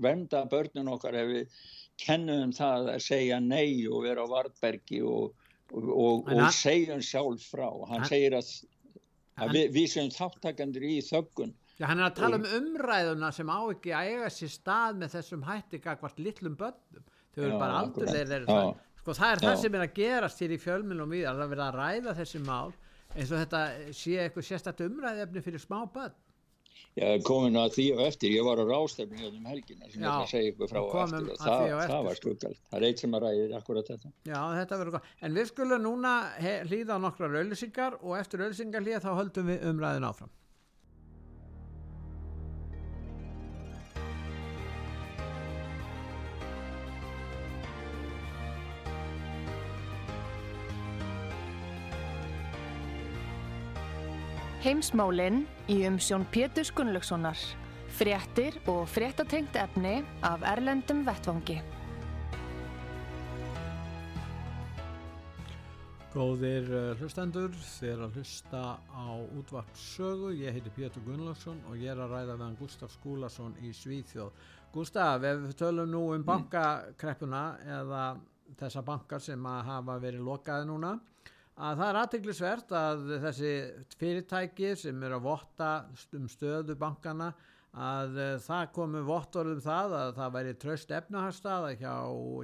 [0.08, 1.62] venda börnun okkar ef við
[2.02, 7.46] kennum það að segja nei og vera á Vartbergi og, og, og, og segjum sjálf
[7.52, 8.50] frá hann, hann segir að,
[9.38, 13.30] að hann, við, við séum þáttakandur í þöggun Já, hann er að tala um umræðuna
[13.34, 17.04] sem á ekki að eiga sér stað með þessum hætti hvort litlum börnum.
[17.34, 18.70] Þau eru bara aldrei þeir það.
[18.98, 19.46] Sko það er já.
[19.46, 22.72] það sem er að gerast hér í fjölmjölum við að vera að ræða þessi mál
[23.14, 23.60] eins og þetta
[23.96, 26.16] sé eitthvað sérstaklega umræðefni fyrir smá börn.
[26.98, 30.08] Já, komin að því og eftir, ég var á rástefni hérna um helgina sem ég
[30.08, 33.02] ætla að segja ykkur frá og eftir og það, það var skuggalt, það er eitt
[33.02, 34.10] sem að ræði akkurat þetta.
[34.26, 38.86] Já, þetta verður góð, en við skulum núna hlýða á nokkra raulisingar og eftir raulisingar
[38.86, 40.34] hlýða þá höldum við umræðin áfram.
[54.68, 57.40] Heimsmálinn í umsjón Pétur Gunnlaugssonar.
[57.96, 61.56] Fréttir og fréttatengt efni af Erlendum Vettvangi.
[66.12, 69.08] Góðir uh, hlustendur, þér að hlusta á
[69.40, 70.34] útvarpssögu.
[70.36, 74.36] Ég heiti Pétur Gunnlaugsson og ég er að ræða meðan Gustaf Skúlason í Svíþjóð.
[74.76, 77.46] Gustaf, ef við tölum nú um bankakreppuna
[77.80, 78.08] eða
[78.60, 80.98] þessa bankar sem hafa verið lokaði núna,
[81.58, 83.52] að það er aðteglisvert að þessi
[83.98, 85.70] fyrirtæki sem eru að votta
[86.14, 87.32] um stöðu bankana
[87.78, 91.94] að uh, það komu vottorðum það að það væri tröst efnaharstaða hjá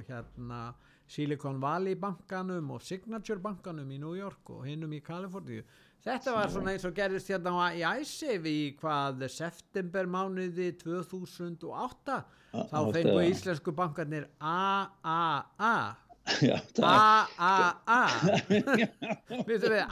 [0.09, 0.59] hérna,
[1.07, 5.65] Silicon Valley bankanum og Signature bankanum í New York og hinnum í Kaliforníu.
[6.05, 12.17] Þetta var svona eins og gerist hérna í æsif í hvað september mánuði 2008
[12.53, 15.75] þá fengu íslensku bankarnir AAA
[16.25, 17.59] A-A-A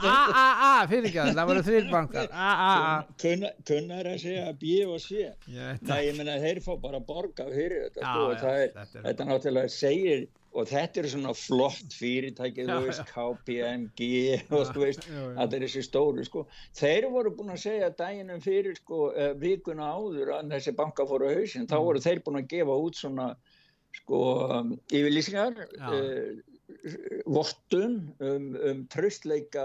[0.04, 5.28] A-A-A fyrir ekki að það voru þrýrbankar A-A-A Kunnar að segja B og C.
[5.46, 8.74] Nei, ég menna þeir fá bara borga fyrir þetta sko, já, er,
[9.06, 14.10] þetta náttúrulega segir og þetta er svona flott fyrirtækið þú veist KPMG
[14.54, 16.44] og þú veist þetta er þessi stóru sko.
[16.78, 21.34] Þeir voru búin að segja daginum fyrir sko vikuna áður að þessi banka fóru á
[21.38, 23.32] hausin þá voru þeir búin að gefa út svona
[24.00, 24.20] sko
[24.90, 26.34] yfirlýsingar uh,
[27.30, 29.64] vottun um, um tröstleika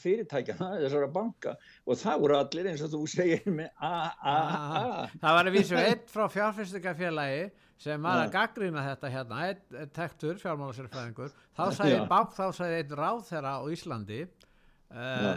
[0.00, 1.56] fyrirtækjana þessara banka.
[1.86, 6.12] Og það voru allir eins og þú segir með a-a-a Það var að vísu eitt
[6.12, 12.46] frá fjárfyrstikafélagi sem var að gaggrýna þetta hérna eitt tektur fjármálasérfæðingur þá sæði bank, þá
[12.58, 15.30] sæði einn ráð þeirra á Íslandi uh,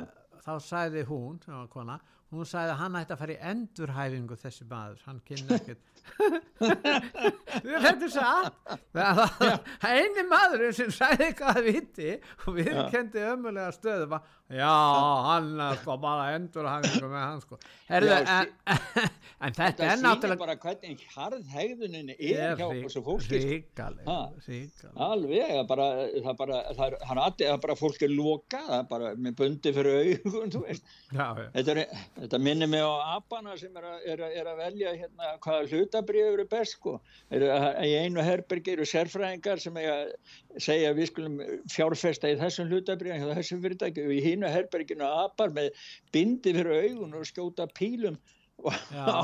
[0.43, 1.99] þá sæði hún, sem var kona
[2.33, 5.92] hún sagði að hann ætti að fara í endurhæfingu þessi maður, hann kynna ekkert
[6.59, 8.53] þetta er satt
[9.87, 12.11] eini maður sem sagði eitthvað að viti
[12.45, 14.23] og við kendi ömulega stöðu bara,
[14.57, 14.73] já,
[15.27, 15.49] hann
[15.81, 17.59] sko bara endurhæfingu með hann sko.
[17.89, 18.77] Herðu, já, en,
[19.47, 24.11] en þetta er náttúrulega bara hvernig harðhægðunin er hjá þessu fólki ríkaleg
[25.07, 29.13] alveg, bara, það bara það er, það er bara fólk er loka það er bara
[29.17, 31.83] með bundi fyrir augun já, þetta er
[32.19, 35.67] þetta minnir mig á apana sem er að, er að, er að velja hérna hvaða
[35.71, 36.95] hlutabrið eru best sko.
[37.33, 39.77] Í einu herbergi eru sérfræðingar sem
[40.61, 41.35] segja að við skulum
[41.71, 45.67] fjárfesta í þessum hlutabrið hjá þessum fyrirtæki og í hínu herberginu apar með
[46.13, 48.17] bindi fyrir augun og skjóta pílum
[48.63, 48.65] á,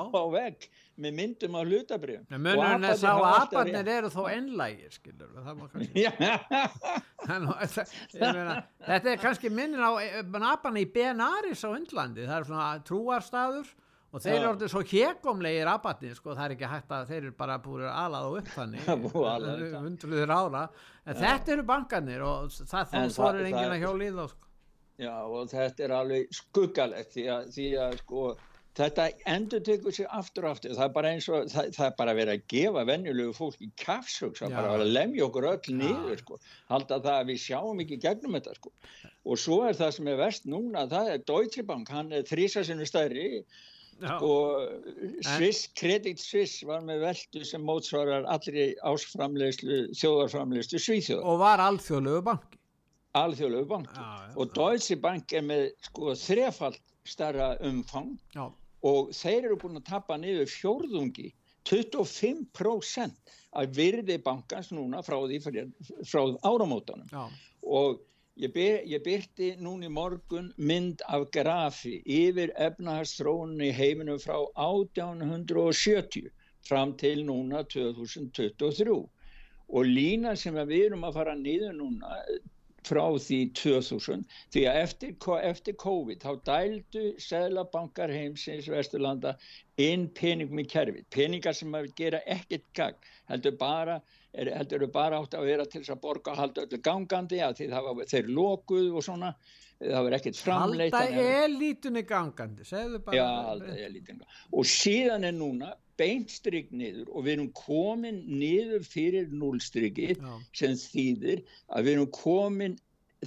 [0.09, 0.59] á vegg
[0.99, 5.65] með myndum á hlutabrið Mönurinn er sá að aparnir eru þó ennlægir skilur það má
[5.73, 5.99] kannski
[8.89, 9.91] þetta er kannski minnin á
[10.49, 12.25] aparni í Benaris á Indlandi.
[12.25, 13.67] Það er svona trúarstaður
[14.09, 17.33] og þeir eru orðið svo hjekomlegir aparnir sko það er ekki hægt að þeir eru
[17.37, 18.91] bara búið alað og upp þannig.
[19.85, 20.67] hundruður ára.
[21.05, 21.19] En ja.
[21.23, 24.45] þetta eru bankanir og það þóður enginn að hjóli í þá sko.
[24.99, 28.23] Já og þetta er alveg skuggalegt því að, því að sko
[28.79, 30.73] þetta endur tekur sér aftur og aftur.
[30.75, 33.69] Það er bara eins og það, það er bara verið að gefa vennjulegu fólk í
[33.79, 36.39] kafsug það er bara að lemja okkur öll niður sko.
[36.71, 38.73] halda það að við sjáum ekki gegnum þetta sko.
[39.25, 42.87] og svo er það sem er verst núna það er Deutsche Bank, hann er þrísasinu
[42.87, 43.27] stærri
[44.05, 44.69] og
[45.25, 51.25] Swiss, Credit Suisse var með veldu sem mótsvarar allri ásframlegslu þjóðarframlegslu Svíþjóðar.
[51.27, 52.59] Og var alþjóðlegu banki.
[53.19, 53.97] Alþjóðlegu banki.
[53.97, 58.45] Já, og Deutsche Bank er með sko þrefald starra umfang Já.
[58.85, 61.31] og þeir eru búin að tappa niður fjórðungi
[61.69, 65.39] 25% af virði bankans núna frá því
[66.05, 67.25] frá áramótanum Já.
[67.65, 67.99] og
[68.39, 76.29] ég, byr, ég byrti núni morgun mynd af grafi yfir efnahagstrónun í heiminum frá 1870
[76.69, 78.95] fram til núna 2023
[79.69, 82.15] og lína sem við erum að fara niður núna
[82.87, 84.23] frá því 2000
[84.53, 85.15] því að eftir,
[85.49, 89.35] eftir COVID þá dældu seglabankar heimsins Vesturlanda
[89.81, 93.99] inn peningum í kerfi peningar sem að gera ekkert gang heldur bara,
[94.33, 97.69] er, heldur bara átt að vera til þess að borga halda öllu gangandi að því
[97.73, 99.33] það var þeir lokuð og svona
[99.79, 106.69] það var ekkert framleitt Halda elítunni gangandi Já, halda elítunni og síðan er núna beinstrygg
[106.71, 110.13] niður og við erum komin niður fyrir núlstryggi
[110.55, 112.77] sem þýðir að við erum komin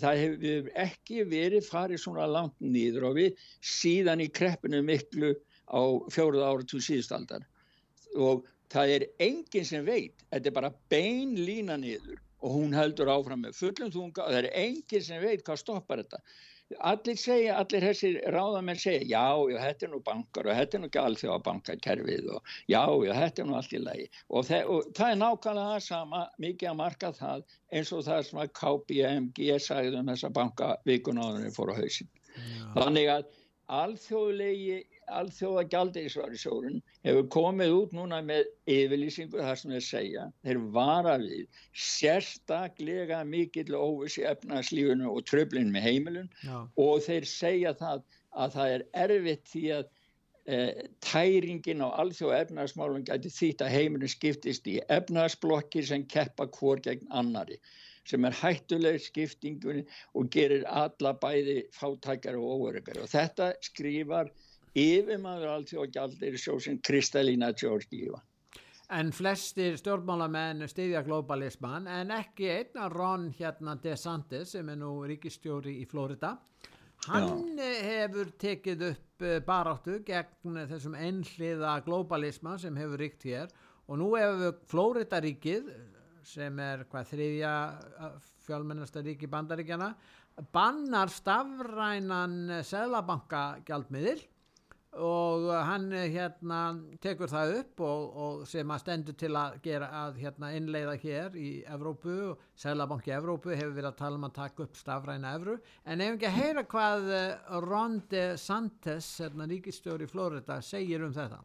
[0.01, 5.35] það hefur ekki verið farið svona langt niður og við síðan í kreppinu miklu
[5.69, 5.83] á
[6.13, 7.45] fjóruða ára til síðustaldar
[8.17, 13.11] og það er enginn sem veit, þetta er bara bein lína niður og hún heldur
[13.13, 16.23] áfram með fullum þunga og það er enginn sem veit hvað stoppar þetta.
[16.89, 20.81] Allir segja, allir þessir ráðamenn segja já, já, þetta er nú bankar og þetta er
[20.81, 24.07] nú ekki alþjóða bankakerfið og já, já, þetta er nú allt í lagi.
[24.31, 27.45] Og, þe og það er nákvæmlega það sama mikið að marka það
[27.77, 32.13] eins og það sem að KPMG sagði um þessa bankavíkunáðunni fór á hausin
[32.77, 33.31] þannig að
[33.73, 41.17] alþjóðlegi alþjóða gjaldegisvarisjórun hefur komið út núna með yfirlýsingu þar sem þeir segja þeir vara
[41.23, 46.57] við sérstaklega mikill óvissi efnarslífunu og tröflin með heimilun Já.
[46.85, 49.87] og þeir segja það að það er erfitt því að
[50.47, 50.59] e,
[51.05, 57.09] tæringin á alþjóða efnarsmálun gæti þýtt að heimilun skiptist í efnarsblokkir sem keppa hvort gegn
[57.11, 57.61] annari
[58.09, 59.85] sem er hættuleg skiptingunni
[60.19, 64.33] og gerir alla bæði fátækjar og óöryggar og þetta skrifar
[64.75, 68.23] yfirmaður alltaf og gjaldir sjósinn Kristalína Georgíva.
[68.93, 75.79] En flestir stjórnmálamenn stiðja globalisman en ekki einna Ron hérna DeSantis sem er nú ríkistjóri
[75.81, 76.35] í Florida.
[77.09, 77.71] Hann Já.
[77.87, 83.49] hefur tekið upp eh, baráttu gegn þessum einhliða globalisman sem hefur ríkt hér
[83.89, 85.73] og nú hefur Florida ríkið
[86.27, 87.55] sem er hvað þriðja
[88.47, 89.93] fjálmennasta ríki bandaríkjana
[90.53, 94.23] bannar stafrænan seglabanka gjaldmiðil
[94.93, 96.59] og hann hérna
[97.01, 101.39] tekur það upp og, og sem að stendur til að gera að hérna innleiða hér
[101.41, 105.57] í Evrópu og Sælabanki Evrópu hefur verið að tala um að taka upp stafræna Evru.
[105.89, 107.09] En ef ekki að heyra hvað
[107.65, 111.41] Ron DeSantis hérna ríkistjóri í Florida segir um þetta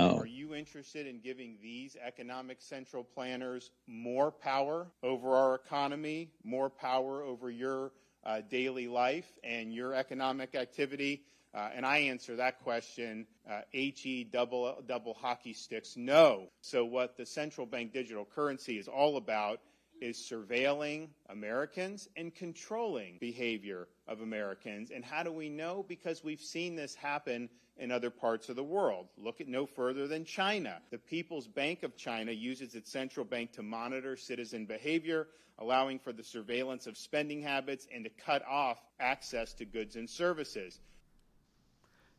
[0.00, 0.18] Oh.
[0.18, 6.70] Are you interested in giving these economic central planners more power over our economy, more
[6.70, 7.90] power over your
[8.24, 11.22] uh, daily life and your economic activity?
[11.52, 16.48] Uh, and I answer that question, uh, HE double, double hockey sticks, no.
[16.60, 19.60] So what the central bank digital currency is all about
[20.00, 24.90] is surveilling Americans and controlling behavior of Americans.
[24.90, 25.84] And how do we know?
[25.88, 29.06] Because we've seen this happen in other parts of the world.
[29.16, 30.80] Look at no further than China.
[30.90, 35.28] The People's Bank of China uses its central bank to monitor citizen behavior,
[35.58, 40.08] allowing for the surveillance of spending habits and to cut off access to goods and
[40.08, 40.80] services.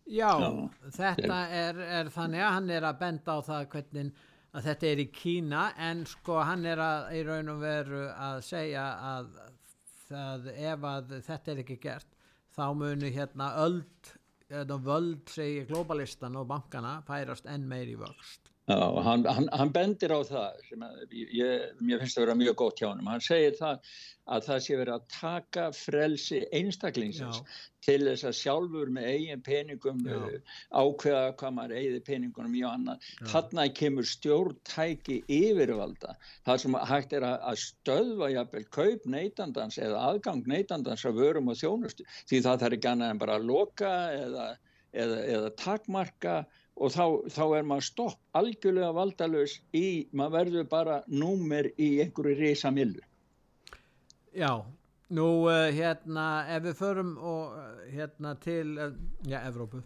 [0.10, 4.14] Já, Já, þetta er, er þannig að hann er að benda á það hvernig
[4.56, 8.40] að þetta er í Kína en sko hann er að í raun og veru að
[8.48, 9.30] segja að
[10.08, 12.18] það, ef að þetta er ekki gert
[12.56, 14.14] þá munu hérna öld,
[14.50, 18.49] eða völd segi globalistan og bankana færast enn meir í vöxt.
[18.70, 20.84] Já, hann, hann, hann bendir á það sem
[21.34, 23.96] ég, mér finnst að vera mjög gótt hjá hann hann segir það
[24.30, 27.56] að það sé verið að taka frelsi einstaklingsins Já.
[27.88, 30.20] til þess að sjálfur með eigin peningum Já.
[30.20, 30.54] Uh,
[30.84, 36.16] ákveða hvað maður eigið peningunum í og annað þarna kemur stjórntæki yfirvalda
[36.46, 41.58] það sem hægt er að stöðva jafnvel kaup neytandans eða aðgang neytandans að vörum og
[41.64, 44.50] þjónustu því það þarf ekki annað en bara að loka eða,
[44.94, 46.40] eða, eða takmarka
[46.80, 47.06] og þá,
[47.36, 53.04] þá er maður stopp algjörlega valdalös í, maður verður bara númer í einhverju reysa millu.
[54.36, 54.64] Já,
[55.16, 58.94] nú uh, hérna ef við förum og, uh, hérna til, uh,
[59.28, 59.84] já, Evrópu.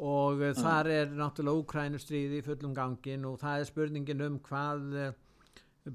[0.00, 5.14] Og uh, þar er náttúrulega Úkrænustríði í fullum gangin og það er spurningin um hvað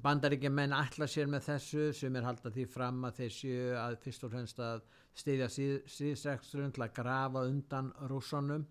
[0.02, 3.98] bandaríkja menn ætla sér með þessu sem er haldað því fram að þeir séu að
[4.02, 4.82] fyrst og fremst að
[5.16, 8.66] stiðja síðstrekstrun til að grafa undan rússonum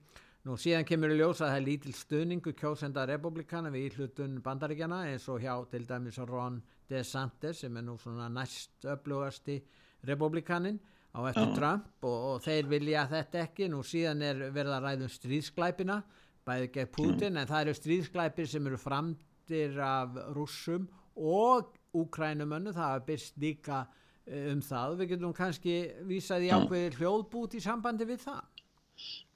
[0.44, 4.98] Nú síðan kemur í ljós að það er lítil stöningu kjósenda republikana við íhlutun bandaríkjana
[5.08, 6.58] eins og hjá til dæmis Ron
[6.90, 9.56] DeSantis sem er nú svona næst öflugasti
[10.04, 10.76] republikanin
[11.16, 11.56] á eftir uh.
[11.56, 13.70] Trump og, og þeir vilja þetta ekki.
[13.72, 15.98] Nú síðan er verið að ræðum stríðsklæpina
[16.44, 17.40] bæðið gegn Putin uh.
[17.40, 23.86] en það eru stríðsklæpir sem eru framtir af rússum og úkrænumönnu það er byrst líka
[24.26, 25.00] eh, um það.
[25.00, 28.50] Við getum kannski vísað í ákveðir hljóðbút í sambandi við það.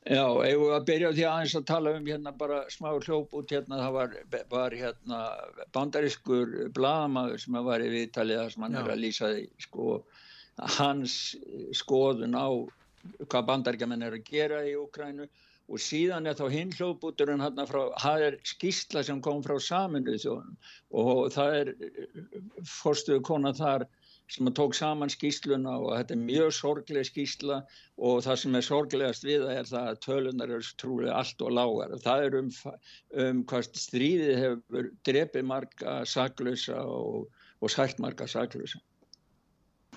[0.06, 3.50] Já, ef við að byrja því aðeins að tala um hérna bara smá hljóp út
[3.52, 4.14] hérna, það var,
[4.52, 5.18] var hérna
[5.74, 8.80] bandariskur bladamæður sem var í viðtalið að sem hann Já.
[8.84, 9.88] er að lýsa því sko,
[10.78, 11.18] hans
[11.76, 12.48] skoðun á
[13.26, 15.28] hvað bandaríkjaman er að gera í Ukrænu
[15.68, 20.22] og síðan er þá hinn hljóputurinn hérna frá, það er skýrsla sem kom frá saminuð
[20.22, 20.56] þjóðum
[21.02, 21.72] og það er
[22.78, 23.84] fórstuðu konar þar
[24.28, 27.62] sem tók saman skýsluna og þetta er mjög sorgleg skýsla
[27.96, 31.54] og það sem er sorglegast við það er það að tölunar eru trúlega allt og
[31.58, 31.94] lágar.
[32.04, 32.50] Það er um,
[33.24, 38.82] um hvað stríðið hefur drefið marga saklösa og, og sætt marga saklösa.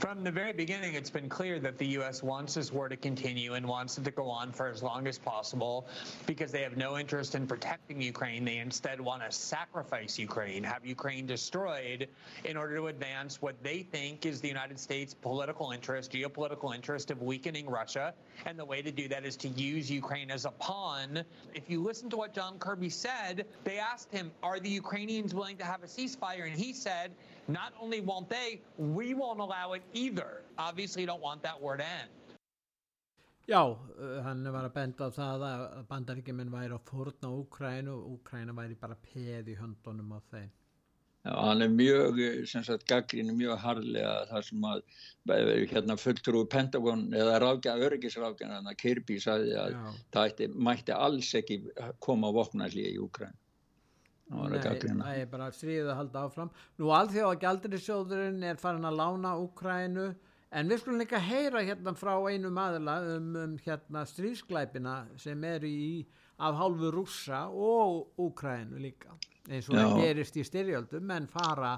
[0.02, 2.24] From the very beginning, it's been clear that the U.S.
[2.24, 5.20] wants this war to continue and wants it to go on for as long as
[5.20, 5.86] possible
[6.26, 8.44] because they have no interest in protecting Ukraine.
[8.44, 12.08] They instead want to sacrifice Ukraine, have Ukraine destroyed
[12.46, 17.12] in order to advance what they think is the United States' political interest, geopolitical interest
[17.12, 18.16] of weakening Russia.
[18.48, 21.24] And the way to do that is to use Ukraine as a pawn.
[21.54, 25.58] If you listen to what John Kirby said, they asked him, Are the Ukrainians willing
[25.58, 26.48] to have a ceasefire?
[26.48, 27.12] And he said,
[27.52, 30.44] Not only won't they, we won't allow it either.
[30.58, 32.10] Obviously, you don't want that to end.
[33.48, 38.12] Já, uh, hann var að benda á það að bandaríkjumenn væri að fórna Úkrænu og
[38.16, 40.52] Úkræna væri bara peð í höndunum á þeim.
[41.22, 44.80] Já, hann er mjög, sem sagt, gaggrínu mjög harlega það sem að
[45.70, 49.84] hérna fulltrú Pentagon eða rákja, að Kirby sagði að Já.
[50.16, 51.60] það ætti, mætti alls ekki
[52.00, 53.38] koma á vopnalli í Úkræn.
[54.30, 56.52] Nei, bara stríðið að halda áfram.
[56.80, 60.12] Nú alþjóða gældurisjóðurinn er farin að lána Úkrænu
[60.52, 65.66] en við skulum líka heyra hérna frá einu maðurla um, um hérna stríðsklæpina sem er
[65.68, 65.78] í
[66.42, 69.16] af hálfu rússa og Úkrænu líka
[69.50, 69.82] eins og Já.
[69.84, 71.76] það gerist í styrjöldum menn fara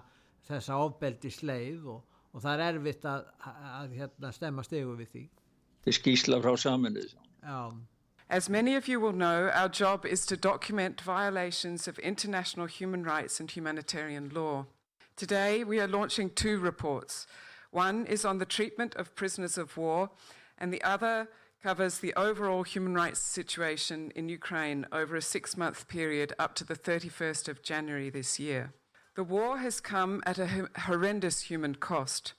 [0.48, 5.16] þessa ofbeldi sleið og, og það er erfitt að, að, að hérna, stemma stegu við
[5.16, 5.26] því
[5.94, 7.16] Skísla frá saminuð
[8.30, 13.04] As many of you will know, our job is to document violations of international human
[13.04, 14.66] rights and humanitarian law.
[15.16, 17.28] Today, we are launching two reports.
[17.72, 20.10] One is on the treatment of prisoners of war,
[20.58, 21.28] and the other
[21.62, 26.64] covers the overall human rights situation in Ukraine over a six month period up to
[26.64, 28.74] the 31st of January this year.
[29.16, 32.34] The war has come at a horrendous human cost.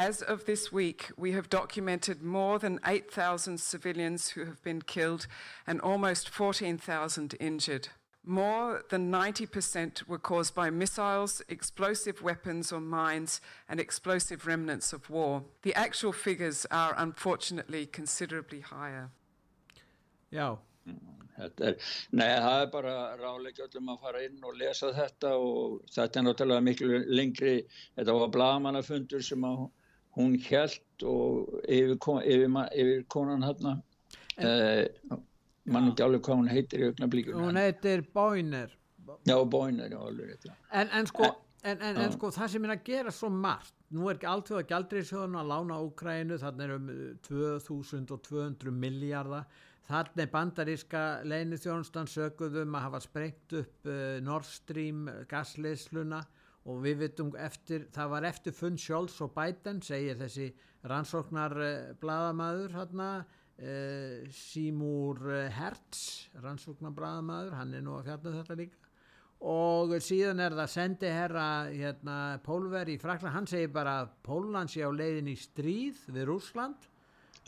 [0.00, 5.26] As of this week, we have documented more than 8,000 civilians who have been killed
[5.66, 7.88] and almost 14,000 injured.
[8.24, 15.10] More than 90% were caused by missiles, explosive weapons or mines, and explosive remnants of
[15.10, 15.42] war.
[15.60, 19.10] The actual figures are unfortunately considerably higher.
[20.32, 20.56] Já.
[21.40, 21.76] Er,
[22.12, 26.24] nei, það er bara ráleik öllum að fara inn og lesa þetta og þetta er
[26.26, 27.54] náttúrulega miklu lengri,
[27.96, 29.44] þetta var blagamannafundur sem
[30.18, 33.44] hún held og yfir, yfir, yfir konan.
[33.46, 33.82] En,
[34.44, 35.18] uh,
[35.70, 38.74] mann ekki alveg hvað hún heitir í augnablíkun hún heitir Boyner.
[39.28, 41.30] Já Boyner, já alveg en, en sko,
[41.62, 44.50] en, en, en sko það sem er að gera svo margt nú er ekki allt
[44.50, 46.90] því að gældriðsjóðun að lána Úkrænu þannig er um
[47.26, 56.22] 2200 miljardar þannig er bandaríska leinithjónustan söguðum að hafa sprengt upp uh, Nord Stream gasleisluna
[56.68, 60.50] og við vitum eftir, það var eftir funn Scholz og Biden segir þessi
[60.90, 63.12] rannsóknar uh, bladamæður hérna
[63.60, 65.18] Uh, Seymour
[65.52, 68.78] Hertz rannsóknarbræðamæður, hann er nú að fjalla um þetta líka.
[69.50, 74.72] Og síðan er það sendi herra hérna, Pólver í Frakland, hann segir bara að Pólland
[74.72, 76.88] sé á leiðin í stríð við Rúsland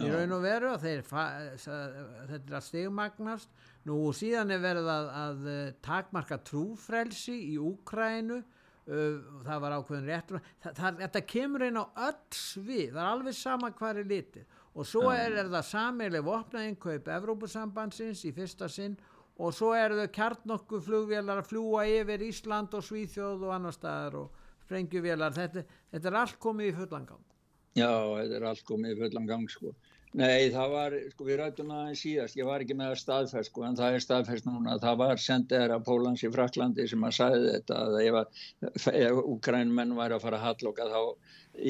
[0.00, 5.08] í raun og veru og þeir, þetta er að stegmagnast nú síðan er verið að,
[5.20, 8.40] að eh, takmarka trúfrelsi í Úkrænu
[8.86, 10.42] það var ákveðin réttur.
[10.62, 14.58] Það, það, þetta kemur einn á öll svið það er alveg sama hvað er litið.
[14.72, 18.96] Og svo er, er það samileg vopnaðinkaup Evrópusambandsins í fyrsta sinn
[19.42, 24.18] og svo eru þau kjarnokku flugvélar að fljúa yfir Ísland og Svíþjóð og annar staðar
[24.22, 25.36] og sprengjuvélar.
[25.36, 27.28] Þetta, þetta er allt komið í fullangang
[27.72, 29.70] Já, þetta er allt komið í fullangang sko
[30.12, 33.62] Nei, það var, sko við rættum aðeins síðast, ég var ekki með að staðfæst sko
[33.64, 37.14] en það er staðfæst núna að það var sendið að Pólans í Fraklandi sem að
[37.16, 41.00] sagði þetta að ef, Ukrænmenn væri að fara að halloka þá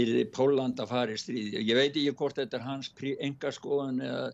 [0.02, 1.62] í Póland að fara í stríði.
[1.62, 2.90] Ég veit ekki hvort þetta er hans
[3.28, 4.26] enga skoðun eða,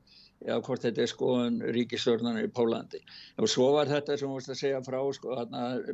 [0.46, 3.02] eða hvort þetta er skoðun ríkistörnarnar í Pólandi.
[3.36, 5.36] Og svo var þetta sem við vortum að segja frá, sko,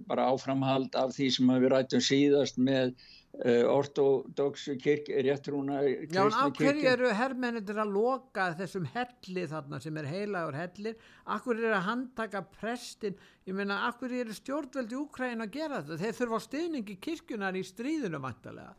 [0.07, 2.95] bara áframhald af því sem við rættum síðast með
[3.43, 5.81] ortodoxu kirk, réttrúna.
[6.07, 10.95] Já, en á hverju eru herrmennir að loka þessum helli þarna sem er heilagur hellir?
[11.27, 13.19] Akkur eru að handtaka prestin?
[13.49, 16.01] Ég meina, akkur eru stjórnveldi Úkræn að gera þetta?
[16.05, 18.77] Þeir þurfa á stuðningi kirkjunar í stríðinu vantarlega.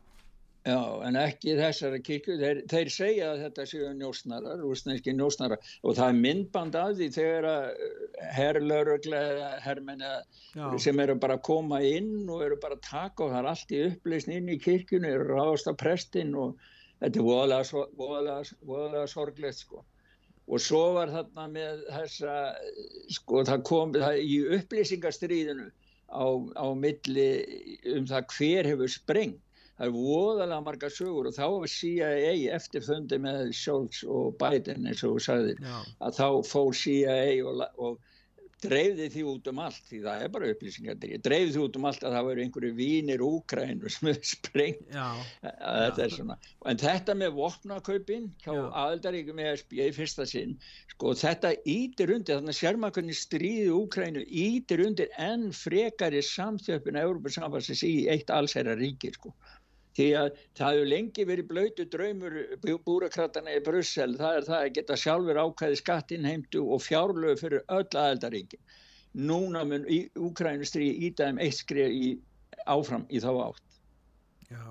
[0.66, 5.68] Já, en ekki þessara kirkju, þeir, þeir segja að þetta séu njósnarar, rúsnænski njósnarar.
[5.86, 10.10] Og það er myndband af því þegar að eh, herrlauruglega, herrmenna
[10.82, 13.76] sem eru bara að koma inn og eru bara að taka og það er allt
[13.76, 16.58] í upplýsn inn í kirkjunu, eru ráðast af prestinn og
[16.98, 19.86] þetta er voðalega, voðalega, voðalega sorglegt sko.
[20.50, 22.36] Og svo var þarna með þessa,
[23.14, 25.70] sko það kom það, í upplýsingastriðinu
[26.10, 26.26] á,
[26.58, 27.32] á milli
[27.94, 29.42] um það hver hefur sprengt
[29.76, 34.88] það er voðalega marga sögur og þá var CIA eftir fundi með Scholz og Biden
[34.88, 37.98] eins og þú sagðir að þá fór CIA og, og
[38.64, 42.04] dreifði því út um allt því það er bara upplýsingar dreifði því út um allt
[42.06, 44.94] að það voru einhverju vínir úkrænur sem er sprengt
[45.42, 46.38] þetta svona.
[46.72, 50.56] en þetta með vopnakaupin hjá aðeldaríkum ESB í fyrsta sinn
[50.94, 57.10] sko þetta ítir undir þannig að sérmakunni stríði úkrænu ítir undir enn frekari samþjöfun að
[57.10, 59.36] Európa samfansins í eitt allsæra ríki sko
[59.96, 62.38] því að það hefur lengi verið blöytu draumur
[62.86, 67.86] búrakratana í Brussel, það er það að geta sjálfur ákvæði skattinheimtu og fjárlögu fyrir öll
[67.86, 68.64] aðeldaríkin.
[69.16, 69.86] Núna mun
[70.20, 72.10] Úkrænustri ídæðum eitt skrið í,
[72.68, 73.78] áfram í þá átt.
[74.50, 74.64] Já,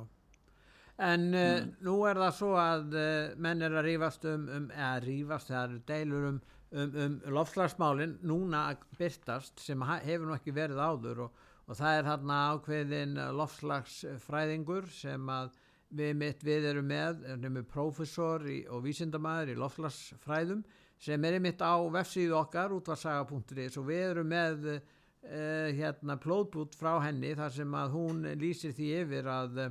[1.03, 1.39] en mm.
[1.39, 5.49] uh, nú er það svo að uh, menn er að rífast um, um eða rífast,
[5.49, 6.37] það eru deilur um,
[6.71, 11.99] um, um lofslagsmálinn núna að byrtast sem hefur nú ekki verið áður og og það
[11.99, 15.53] er hérna ákveðin lofslagsfræðingur sem að
[15.95, 20.65] við mitt við erum með, erum við profesor í, og vísindamæður í lofslagsfræðum
[21.05, 26.97] sem er mitt á vefsíðu okkar útvarsaga.is og við erum með uh, hérna plótbút frá
[27.03, 29.65] henni þar sem að hún lýsir því yfir að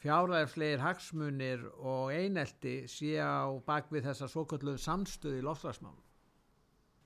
[0.00, 6.09] fjárlæðislegir hagsmunir og einelti sé á bakvið þessa svo kallu samstöði í lofslagsmálum.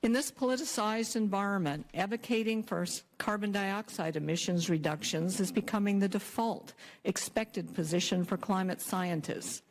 [0.04, 2.84] In this politicized environment, advocating for
[3.16, 6.74] carbon dioxide emissions reductions is becoming the default
[7.04, 9.62] expected position for climate scientists.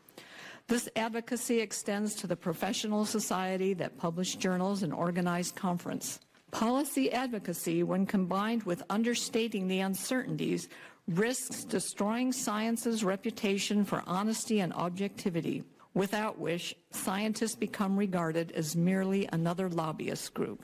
[0.67, 6.19] This advocacy extends to the professional society that publish journals and organize conference.
[6.49, 10.67] Policy advocacy, when combined with understating the uncertainties,
[11.07, 15.63] risks destroying science's reputation for honesty and objectivity
[15.93, 20.63] without which scientists become regarded as merely another lobbyist group.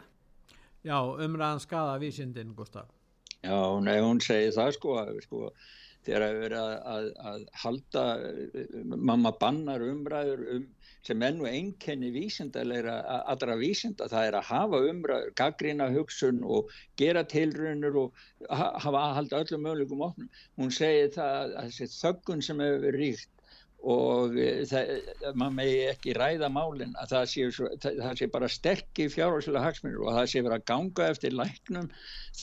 [0.84, 2.88] Já, umræðan skada vísindin, Gustaf.
[3.44, 5.52] Já, nei, hún segir það sko, sko
[6.08, 8.04] þegar að vera að, að, að halda,
[8.96, 10.68] mamma bannar umræður um,
[11.06, 12.98] sem ennu einkenni vísindarleira
[13.32, 19.18] allra vísinda, það er að hafa umræður, gaggrina hugsun og gera tilrunur og hafa að
[19.20, 20.32] halda öllum möguleikum opnum.
[20.60, 23.32] Hún segir það að þessi þöggun sem hefur ríkt
[23.88, 24.68] og eh,
[25.40, 30.02] maður megi ekki ræða málinn að það sé, svo, það, sé bara sterkir fjárháslega hagsmunir
[30.04, 31.88] og það sé verið að ganga eftir læknum,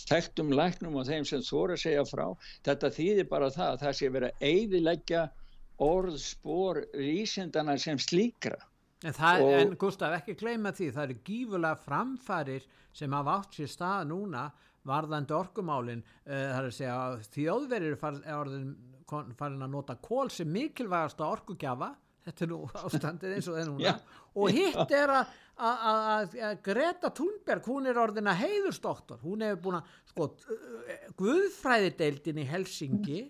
[0.08, 2.24] þekktum læknum og þeim sem þóra segja frá.
[2.64, 5.26] Þetta þýðir bara það að það sé verið að eidilegja
[5.86, 8.56] orðspor vísindana sem slíkra.
[9.04, 12.64] En, það, og, en Gustaf, ekki gleyma því það eru gífulega framfærir
[12.96, 14.48] sem hafa átt sér stað núna
[14.88, 16.04] varðandi orkumálin.
[16.24, 16.96] Uh, segja
[17.34, 18.70] þjóðverið er orðin
[19.08, 21.92] farin að nota kól sem mikilvægasta orkugjafa.
[22.26, 23.84] Þetta er nú ástandið eins og það er núna.
[23.86, 24.22] Yeah.
[24.36, 29.60] og hitt er að, að, að, að Greta Thunberg hún er orðina heiðurstoktor hún hefur
[29.64, 30.28] búin að sko
[31.20, 33.20] Guðfræðideildin í Helsingi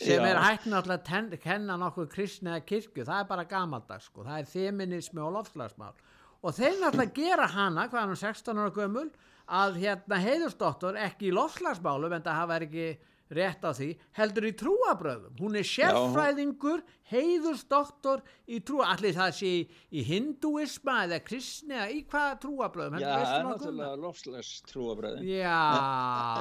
[0.00, 4.24] sem er hægt náttúrulega að kenna nokkuð kristni eða kirkju, það er bara gamaldags sko,
[4.26, 5.94] það er feminismi og lofslagsmál
[6.42, 9.08] og þeir náttúrulega gera hana hvaðan um 16 ára gömul
[9.46, 12.88] að hérna heiðurstoktor ekki í lofslagsmálum en það hafa ekki
[13.34, 19.50] rétt á því, heldur í trúabröðum hún er sérfræðingur heiðursdoktor í trúa allir það sé
[19.50, 25.58] í, hinduisma eða kristni eða í hvaða trúabröðum Já, er náttúrulega lofslags trúabröðum Já.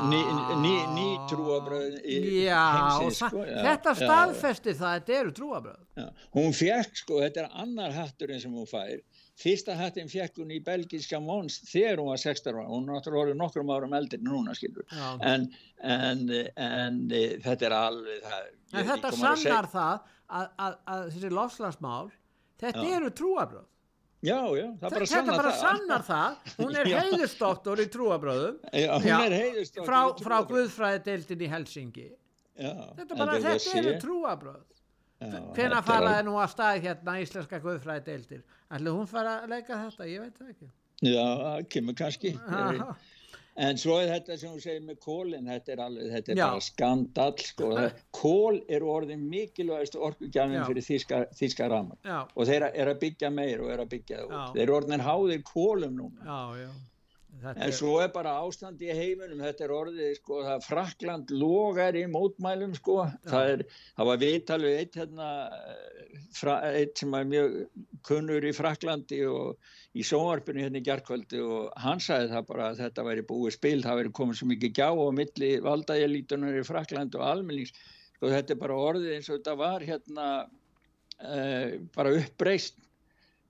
[0.10, 0.22] Ný,
[0.62, 2.00] ný, ný trúabröðum
[2.46, 7.46] Já, heimsins, sko, já, þetta staðfesti það að þetta eru trúabröðum Hún fekk sko, þetta
[7.46, 8.98] er annar hatturinn sem hún fær
[9.36, 13.36] Fyrsta hattin fekk hún í belgiska Mons þegar hún var 16 ára, hún er náttúrulega
[13.36, 14.86] nokkrum árum eldir núna skilur,
[15.28, 15.50] en,
[15.84, 16.22] en,
[16.56, 18.46] en e, þetta er alveg það.
[18.72, 19.96] En þetta sannar það
[20.40, 22.12] að, að, að þessi lofslagsmál,
[22.64, 22.94] þetta já.
[23.00, 23.66] eru trúabröð.
[24.26, 25.26] Já, já, það bara sannar það.
[25.26, 32.08] Þetta bara sannar það, hún er heiðustoktor í trúabröðum, er frá, frá Guðfræðideildin í Helsingi.
[32.56, 34.64] Já, þetta, bara, þetta eru trúabröð.
[35.56, 38.42] Hvena faraði nú að stað hérna íslenska guðfræði deildir?
[38.76, 40.08] Ætlu hún fara að leika þetta?
[40.10, 40.72] Ég veit það ekki.
[41.06, 41.28] Já,
[41.72, 42.34] kemur kannski.
[43.56, 46.64] En svo er þetta sem þú segir með kólinn, þetta er, alveg, þetta er bara
[46.66, 47.70] skandall sko.
[48.18, 53.64] Kól er orðin mikilvægast orkugjafin fyrir þíska, þíska ramar og þeir er að byggja meir
[53.64, 54.36] og er að byggja það út.
[54.36, 54.52] Já.
[54.58, 56.28] Þeir er orðin háðir kólum núna.
[56.28, 56.70] Já, já.
[57.42, 61.98] Þetta en svo er bara ástand í heiminum þetta er orðið sko það Frakland logar
[62.00, 62.98] í mótmælum sko.
[63.06, 63.32] Ja.
[63.32, 63.64] það, er,
[63.98, 65.30] það var viðtalið eitt hérna
[66.38, 67.58] fra, eitt sem er mjög
[68.08, 72.82] kunnur í Fraklandi og í sóarpunni hérna í gerðkvöldi og hann sagði það bara að
[72.84, 77.20] þetta væri búið spil það væri komið svo mikið gjá og milli valdajelítunar í Frakland
[77.20, 77.76] og almennings.
[78.16, 81.68] Sko þetta er bara orðið eins og þetta var hérna uh,
[81.98, 82.80] bara uppbreyst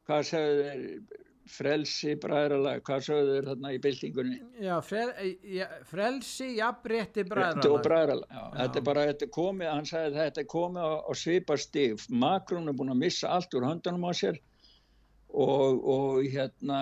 [0.06, 4.38] hvað segðu þeir frelsi bræðralag, hvað sögðu þér þarna í byltingunni?
[4.66, 5.12] Já, frel,
[5.56, 7.78] ja, frelsi, jafnrétti bræðralag.
[7.86, 8.32] bræðralag.
[8.32, 8.58] Já, já.
[8.58, 11.58] Þetta er bara, þetta er komið, hann sagði að þetta er komið á, á svipa
[11.62, 12.10] stíf.
[12.26, 14.41] Makrún er búin að missa allt úr höndunum á sér
[15.36, 16.82] og, og hérna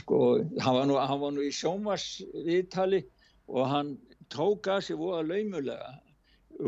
[0.00, 0.20] sko,
[0.60, 3.02] hann var nú, hann var nú í sjómasviðtali
[3.50, 3.94] og hann
[4.32, 5.94] tók að sig voða laumulega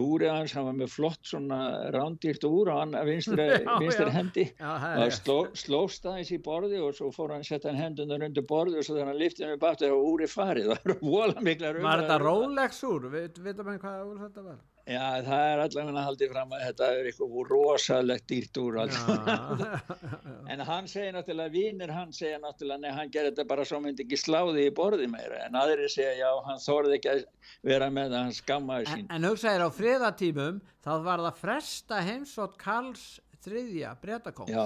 [0.03, 1.59] úrið hans, hann var með flott svona
[1.95, 4.47] rándýrt úr og hann vinstri hendi.
[4.61, 8.81] Og sló, slóst aðeins í borði og svo fór hann að setja hendunar undir borði
[8.81, 10.71] og svo þegar hann liftið með bættu og úrið farið.
[10.77, 13.11] Það var vola mikla Var þetta Rolex úr?
[13.13, 14.65] Veitum við hvað úr þetta var?
[14.87, 18.76] Já, það er allavega haldið fram að þetta er eitthvað rosalegt dýrt úr
[20.53, 24.05] en hann segir náttúrulega vinnir hann segir náttúrulega nei, hann gerir þetta bara svo myndi
[24.07, 25.43] ekki sláði í borði meira.
[25.49, 27.24] En aðri segja já, hann þorði ekki að
[27.66, 29.05] vera með það, hann skammaði sín.
[29.09, 33.07] En, en hugsaðir á friðatímum þá var það fresta heimsótt Karls
[33.47, 34.65] þriðja breytakóng Já,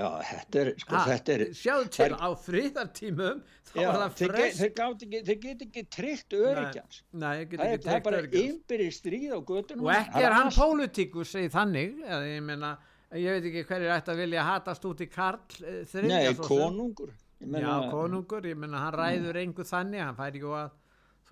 [0.00, 3.98] já, þetta er, sko, ha, þetta er Sjáðu til er, á friðartímum þá já, var
[4.02, 4.72] það frest Þeir,
[5.02, 9.40] þeir, þeir get ekki tryggt öryggjans Nei, nei það, er, er bara einbyrði stríð á
[9.52, 12.76] göttunum Og ekki er hann pólitíkus í þannig, eða ég meina
[13.12, 17.12] ég veit ekki hverju ætti að vilja hatast út í Karl eh, þriðja Nei, konungur
[17.42, 20.78] meina, Já, konungur, ég menna hann ræður engu þannig, hann fær ekki að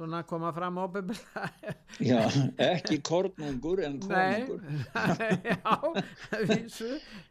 [0.01, 1.49] svona koma fram ábyrgla
[2.01, 2.21] Já,
[2.57, 4.63] ekki kornungur en konungur.
[4.65, 5.77] Nei, já,
[6.49, 6.89] vísu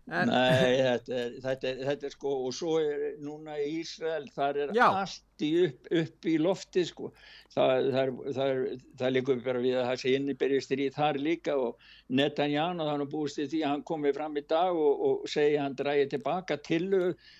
[0.10, 0.30] en...
[0.30, 4.62] Nei, þetta er, þetta, er, þetta er sko og svo er núna í Ísrael þar
[4.66, 4.86] er já.
[4.90, 7.12] allt í upp, upp í lofti sko.
[7.56, 8.64] Það, það, það,
[9.02, 13.14] það líkur bara við að það sé innibyrjastir í þar líka og Netanjána þannig að
[13.16, 16.90] búist því að hann komi fram í dag og, og segja hann dræði tilbaka til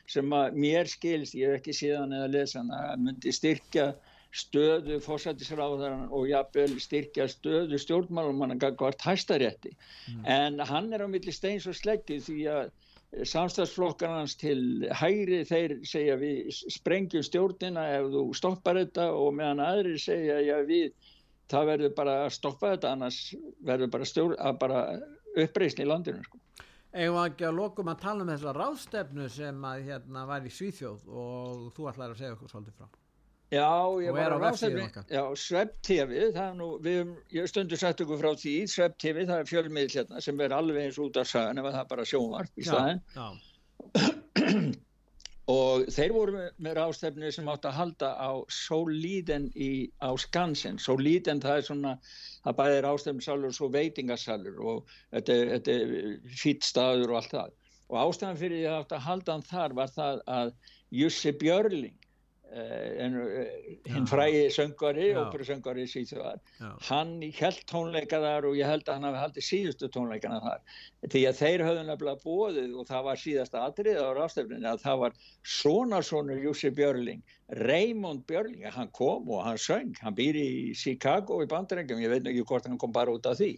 [0.10, 3.92] sem að mér skilst, ég hef ekki síðan eða lesa hann að myndi styrkja
[4.36, 10.26] stöðu fórsættisráðaran og jafnvel styrkja stöðu stjórnmálum hann að hvart hæstarétti mm.
[10.30, 12.70] en hann er á milli steins og sleggi því að
[13.26, 19.96] samstagsflokkarnans til hægri þeir segja við sprengjum stjórnina ef þú stoppar þetta og meðan aðri
[19.98, 20.94] segja já við
[21.50, 23.20] það verður bara að stoppa þetta annars
[23.66, 24.84] verður bara, bara
[25.42, 26.38] uppreysni í landinu sko.
[26.94, 31.10] Eða ekki að lokum að tala um þessa ráðstefnu sem að hérna var í Svíþjóð
[31.10, 33.09] og þú ætlaði að segja okkur svolítið frá
[33.50, 33.66] Já,
[33.98, 38.36] ég var að ráðstefni, já, Svepp-TV, það er nú, við hefum stundu sagt okkur frá
[38.38, 41.80] því, Svepp-TV, það er fjölmiðl hérna sem er alveg eins út af sagan ef það
[41.80, 43.00] er bara sjónvarp í staðin.
[45.56, 49.48] og þeir voru með, ráðstefni sem átt að halda á Solíden
[49.98, 50.78] á Skansen.
[50.78, 51.94] Solíden það er svona,
[52.46, 57.58] það bæðir ráðstefnisalur og svo veitingasalur og þetta, þetta er fýtt staður og allt það.
[57.90, 60.54] Og ástæðan fyrir því að átt að halda hann þar var það að
[61.00, 61.98] Jussi Björling
[62.50, 66.42] hinn fræði söngari, óperusöngari síðan,
[66.88, 70.64] hann held tónleika þar og ég held að hann hafi haldið síðustu tónleikana þar.
[71.10, 75.04] Því að þeir höfðu nefnilega bóðið og það var síðasta atrið á rástefninu að það
[75.04, 75.20] var
[75.60, 79.96] sonarsonur Jussi Björling Raymond Björling, hann kom og hann söng.
[80.02, 83.40] Hann býr í Chicago í bandarengjum ég veit ekki hvort hann kom bara út af
[83.40, 83.56] því.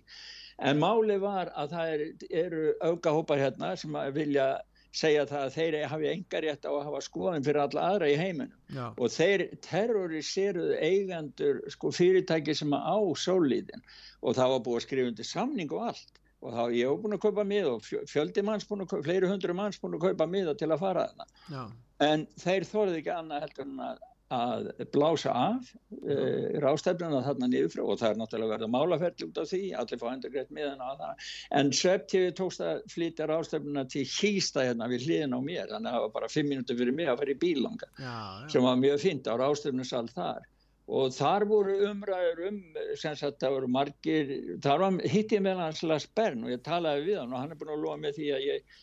[0.62, 2.04] En máli var að það er,
[2.44, 4.54] eru aukahópar hérna sem vilja
[4.96, 8.16] segja það að þeir hafi enga rétt á að hafa skoðin fyrir alla aðra í
[8.20, 8.58] heiminum.
[8.72, 8.86] Já.
[8.98, 13.86] og þeir terroriseruðu eigandur sko, fyrirtæki sem á sólíðin
[14.22, 16.20] og það var búið að skrifa undir samning og allt.
[16.42, 19.28] Og þá ég hef búin að kaupa mið og fjöldi manns búin að kaupa, fleiri
[19.30, 21.68] hundru manns búin að kaupa miða til að fara þarna.
[22.02, 24.00] En þeir þorði ekki annað heldur en að
[24.32, 29.28] að blása af uh, rástefnuna þarna niður frá og það er náttúrulega verið að málaferðli
[29.28, 31.26] út af því allir fá endur greitt miðan á það.
[31.60, 35.98] En Svepp-TV tókst að flytja rástefnuna til hýsta hérna við hliðin á mér þannig að
[35.98, 38.48] það var bara fimm minúti fyrir mig að fara í bílanga já, já.
[38.56, 40.48] sem var mjög fint á rástefnusal þar.
[40.92, 42.64] Og þar voru umræður um
[43.00, 47.06] sem sagt það voru margir þar var hittið með hans Lars Bern og ég talaði
[47.12, 48.76] við hann og hann er búin að lofa með því að ég,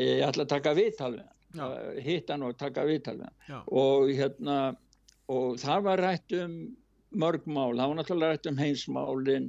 [0.00, 1.30] ég ætla að taka viðtal við
[1.60, 3.62] hann hitt hann og taka viðtal við hann.
[3.70, 4.58] Og hérna
[5.32, 6.56] og það var rætt um
[7.14, 9.48] mörg mál, það var náttúrulega rætt um heimsmálin,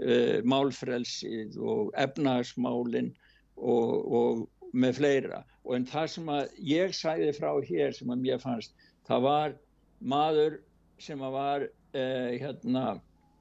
[0.00, 3.12] uh, málfrelsið og efnagsmálin
[3.56, 5.42] og, og með fleira.
[5.66, 8.74] Og en það sem að ég sæði frá hér sem að mér fannst,
[9.08, 9.54] það var
[10.00, 10.60] maður
[11.02, 12.84] sem að var uh, hérna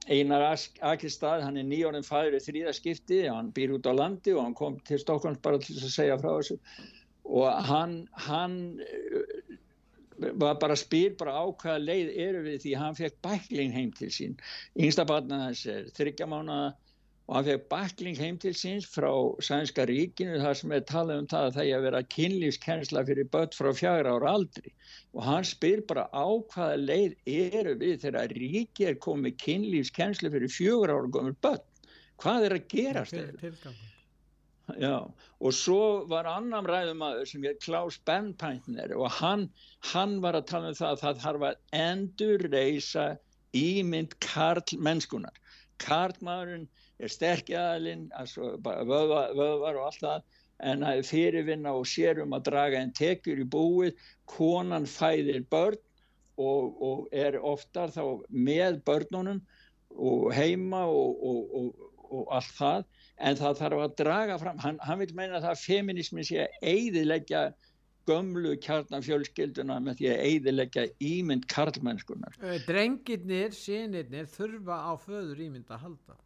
[0.10, 0.42] Einar
[0.90, 4.80] Akistad, hann er nýjórnum fæður í þrýðaskipti, hann býr út á landi og hann kom
[4.88, 6.58] til Stokkons bara til að segja frá þessu
[7.30, 8.58] og hann, hann
[10.20, 14.10] var bara spyr bara á hvaða leið eru við því hann fekk bækling heim til
[14.14, 14.38] sín.
[14.76, 16.58] Yngsta barna þess er þryggjamána
[17.30, 19.12] og hann fekk bækling heim til síns frá
[19.46, 23.30] Sænska ríkinu þar sem er talað um það að það er að vera kynlífskennsla fyrir
[23.36, 24.74] börn frá fjagra ára aldri.
[25.14, 30.52] Og hann spyr bara á hvaða leið eru við þegar ríki er komið kynlífskennsla fyrir
[30.58, 31.66] fjögur ára komið börn.
[32.20, 33.78] Hvað er að gerast þeirra
[34.78, 35.08] Já,
[35.40, 39.48] og svo var annan ræðumæður sem er Klaus Bernpæntner og hann,
[39.94, 43.06] hann var að tala um það að það þarf að endur reysa
[43.56, 45.34] ímynd Karl mennskunar.
[45.80, 46.68] Karlmaðurinn
[47.00, 48.10] er sterkjaðalinn,
[48.68, 50.26] vöðvar og allt það
[50.70, 53.96] en að fyrirvinna og sérum að draga en tekjur í búið,
[54.28, 55.80] konan fæðir börn
[56.40, 59.40] og, og er oftar þá með börnunum
[59.96, 62.84] og heima og, og, og allt það
[63.20, 66.70] en það þarf að draga fram, hann, hann vil meina það að feminismi sé að
[66.72, 67.44] eidilegja
[68.10, 72.40] gömlu kjarnafjölskylduna með því að eidilegja ímynd karlmennskunar.
[72.66, 76.18] Drengirnir, sínirnir þurfa á föður ímynd að halda.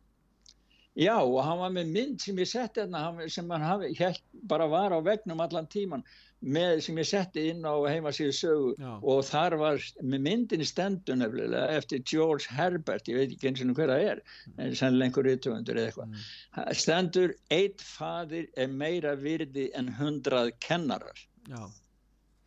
[0.93, 4.93] Já og hann var með mynd sem ég setti hérna sem hann hér, bara var
[4.93, 6.05] á vegnum allan tíman
[6.43, 8.91] með sem ég setti inn á heimasíðu sögu Já.
[8.99, 13.75] og þar var með myndinni stendur nefnilega eftir George Herbert, ég veit ekki eins og
[13.77, 14.57] hver það er mm.
[14.57, 16.73] en sannlega einhver rítumundur eða eitthvað mm.
[16.83, 21.63] stendur, eitt fadir er meira virði en hundrað kennarar Já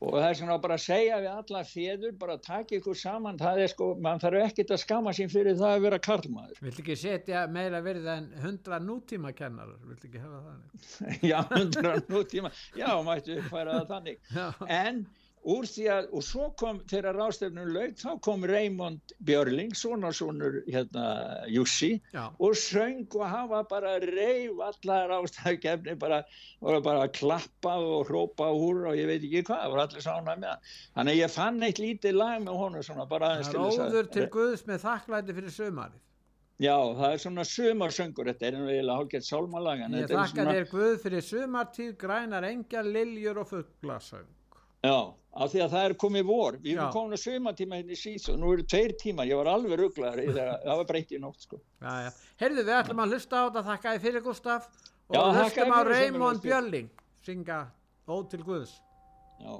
[0.04, 3.60] og það er svona bara að segja við alla fjöður bara taka ykkur saman það
[3.64, 6.62] er sko, mann þarf ekkert að skama sín fyrir það að vera karlmaður.
[6.66, 11.94] Vill ekki setja meira verið en hundra nútíma kennarar, vill ekki hefa þannig Já, hundra
[12.12, 14.20] nútíma já, mættu færa það þannig.
[14.68, 15.06] En
[15.46, 20.60] úr því að, og svo kom þegar rástefnum lög, þá kom Raymond Björling, svona svonur
[20.66, 21.06] hérna
[21.52, 26.22] Jussi og söng og hafa bara reyf allar rástefni bara,
[26.60, 30.48] bara klappa og hrópa úr og ég veit ekki hvað, það var allir sána með
[30.48, 30.72] það.
[30.96, 33.86] Þannig að ég fann eitt lítið lag með honu svona bara aðeins til þess að
[33.86, 36.02] Róður til Guðs með þakklæti fyrir sömarið
[36.56, 40.54] Já, það er svona sumarsöngur, þetta er eiginlega hálfgett sálmalagan Ég þakka svona...
[40.56, 44.30] þér Guð fyrir sumartíð, grænar engjar, liljur og fugglasöng
[44.86, 44.96] Já,
[45.36, 46.58] af því að það er komið vor.
[46.62, 49.40] Við erum komin að söma tíma hérna í síðs og nú eru tveir tíma, ég
[49.40, 51.60] var alveg rugglaður það var breytt í nótt sko.
[52.40, 54.68] Herðu við ætlum að hlusta á þetta, þakka þið fyrir Gustaf
[55.06, 56.90] og Já, hlustum á Raymond Björling.
[57.26, 57.62] Synga
[58.06, 58.76] Ód til Guðs.
[59.42, 59.56] Já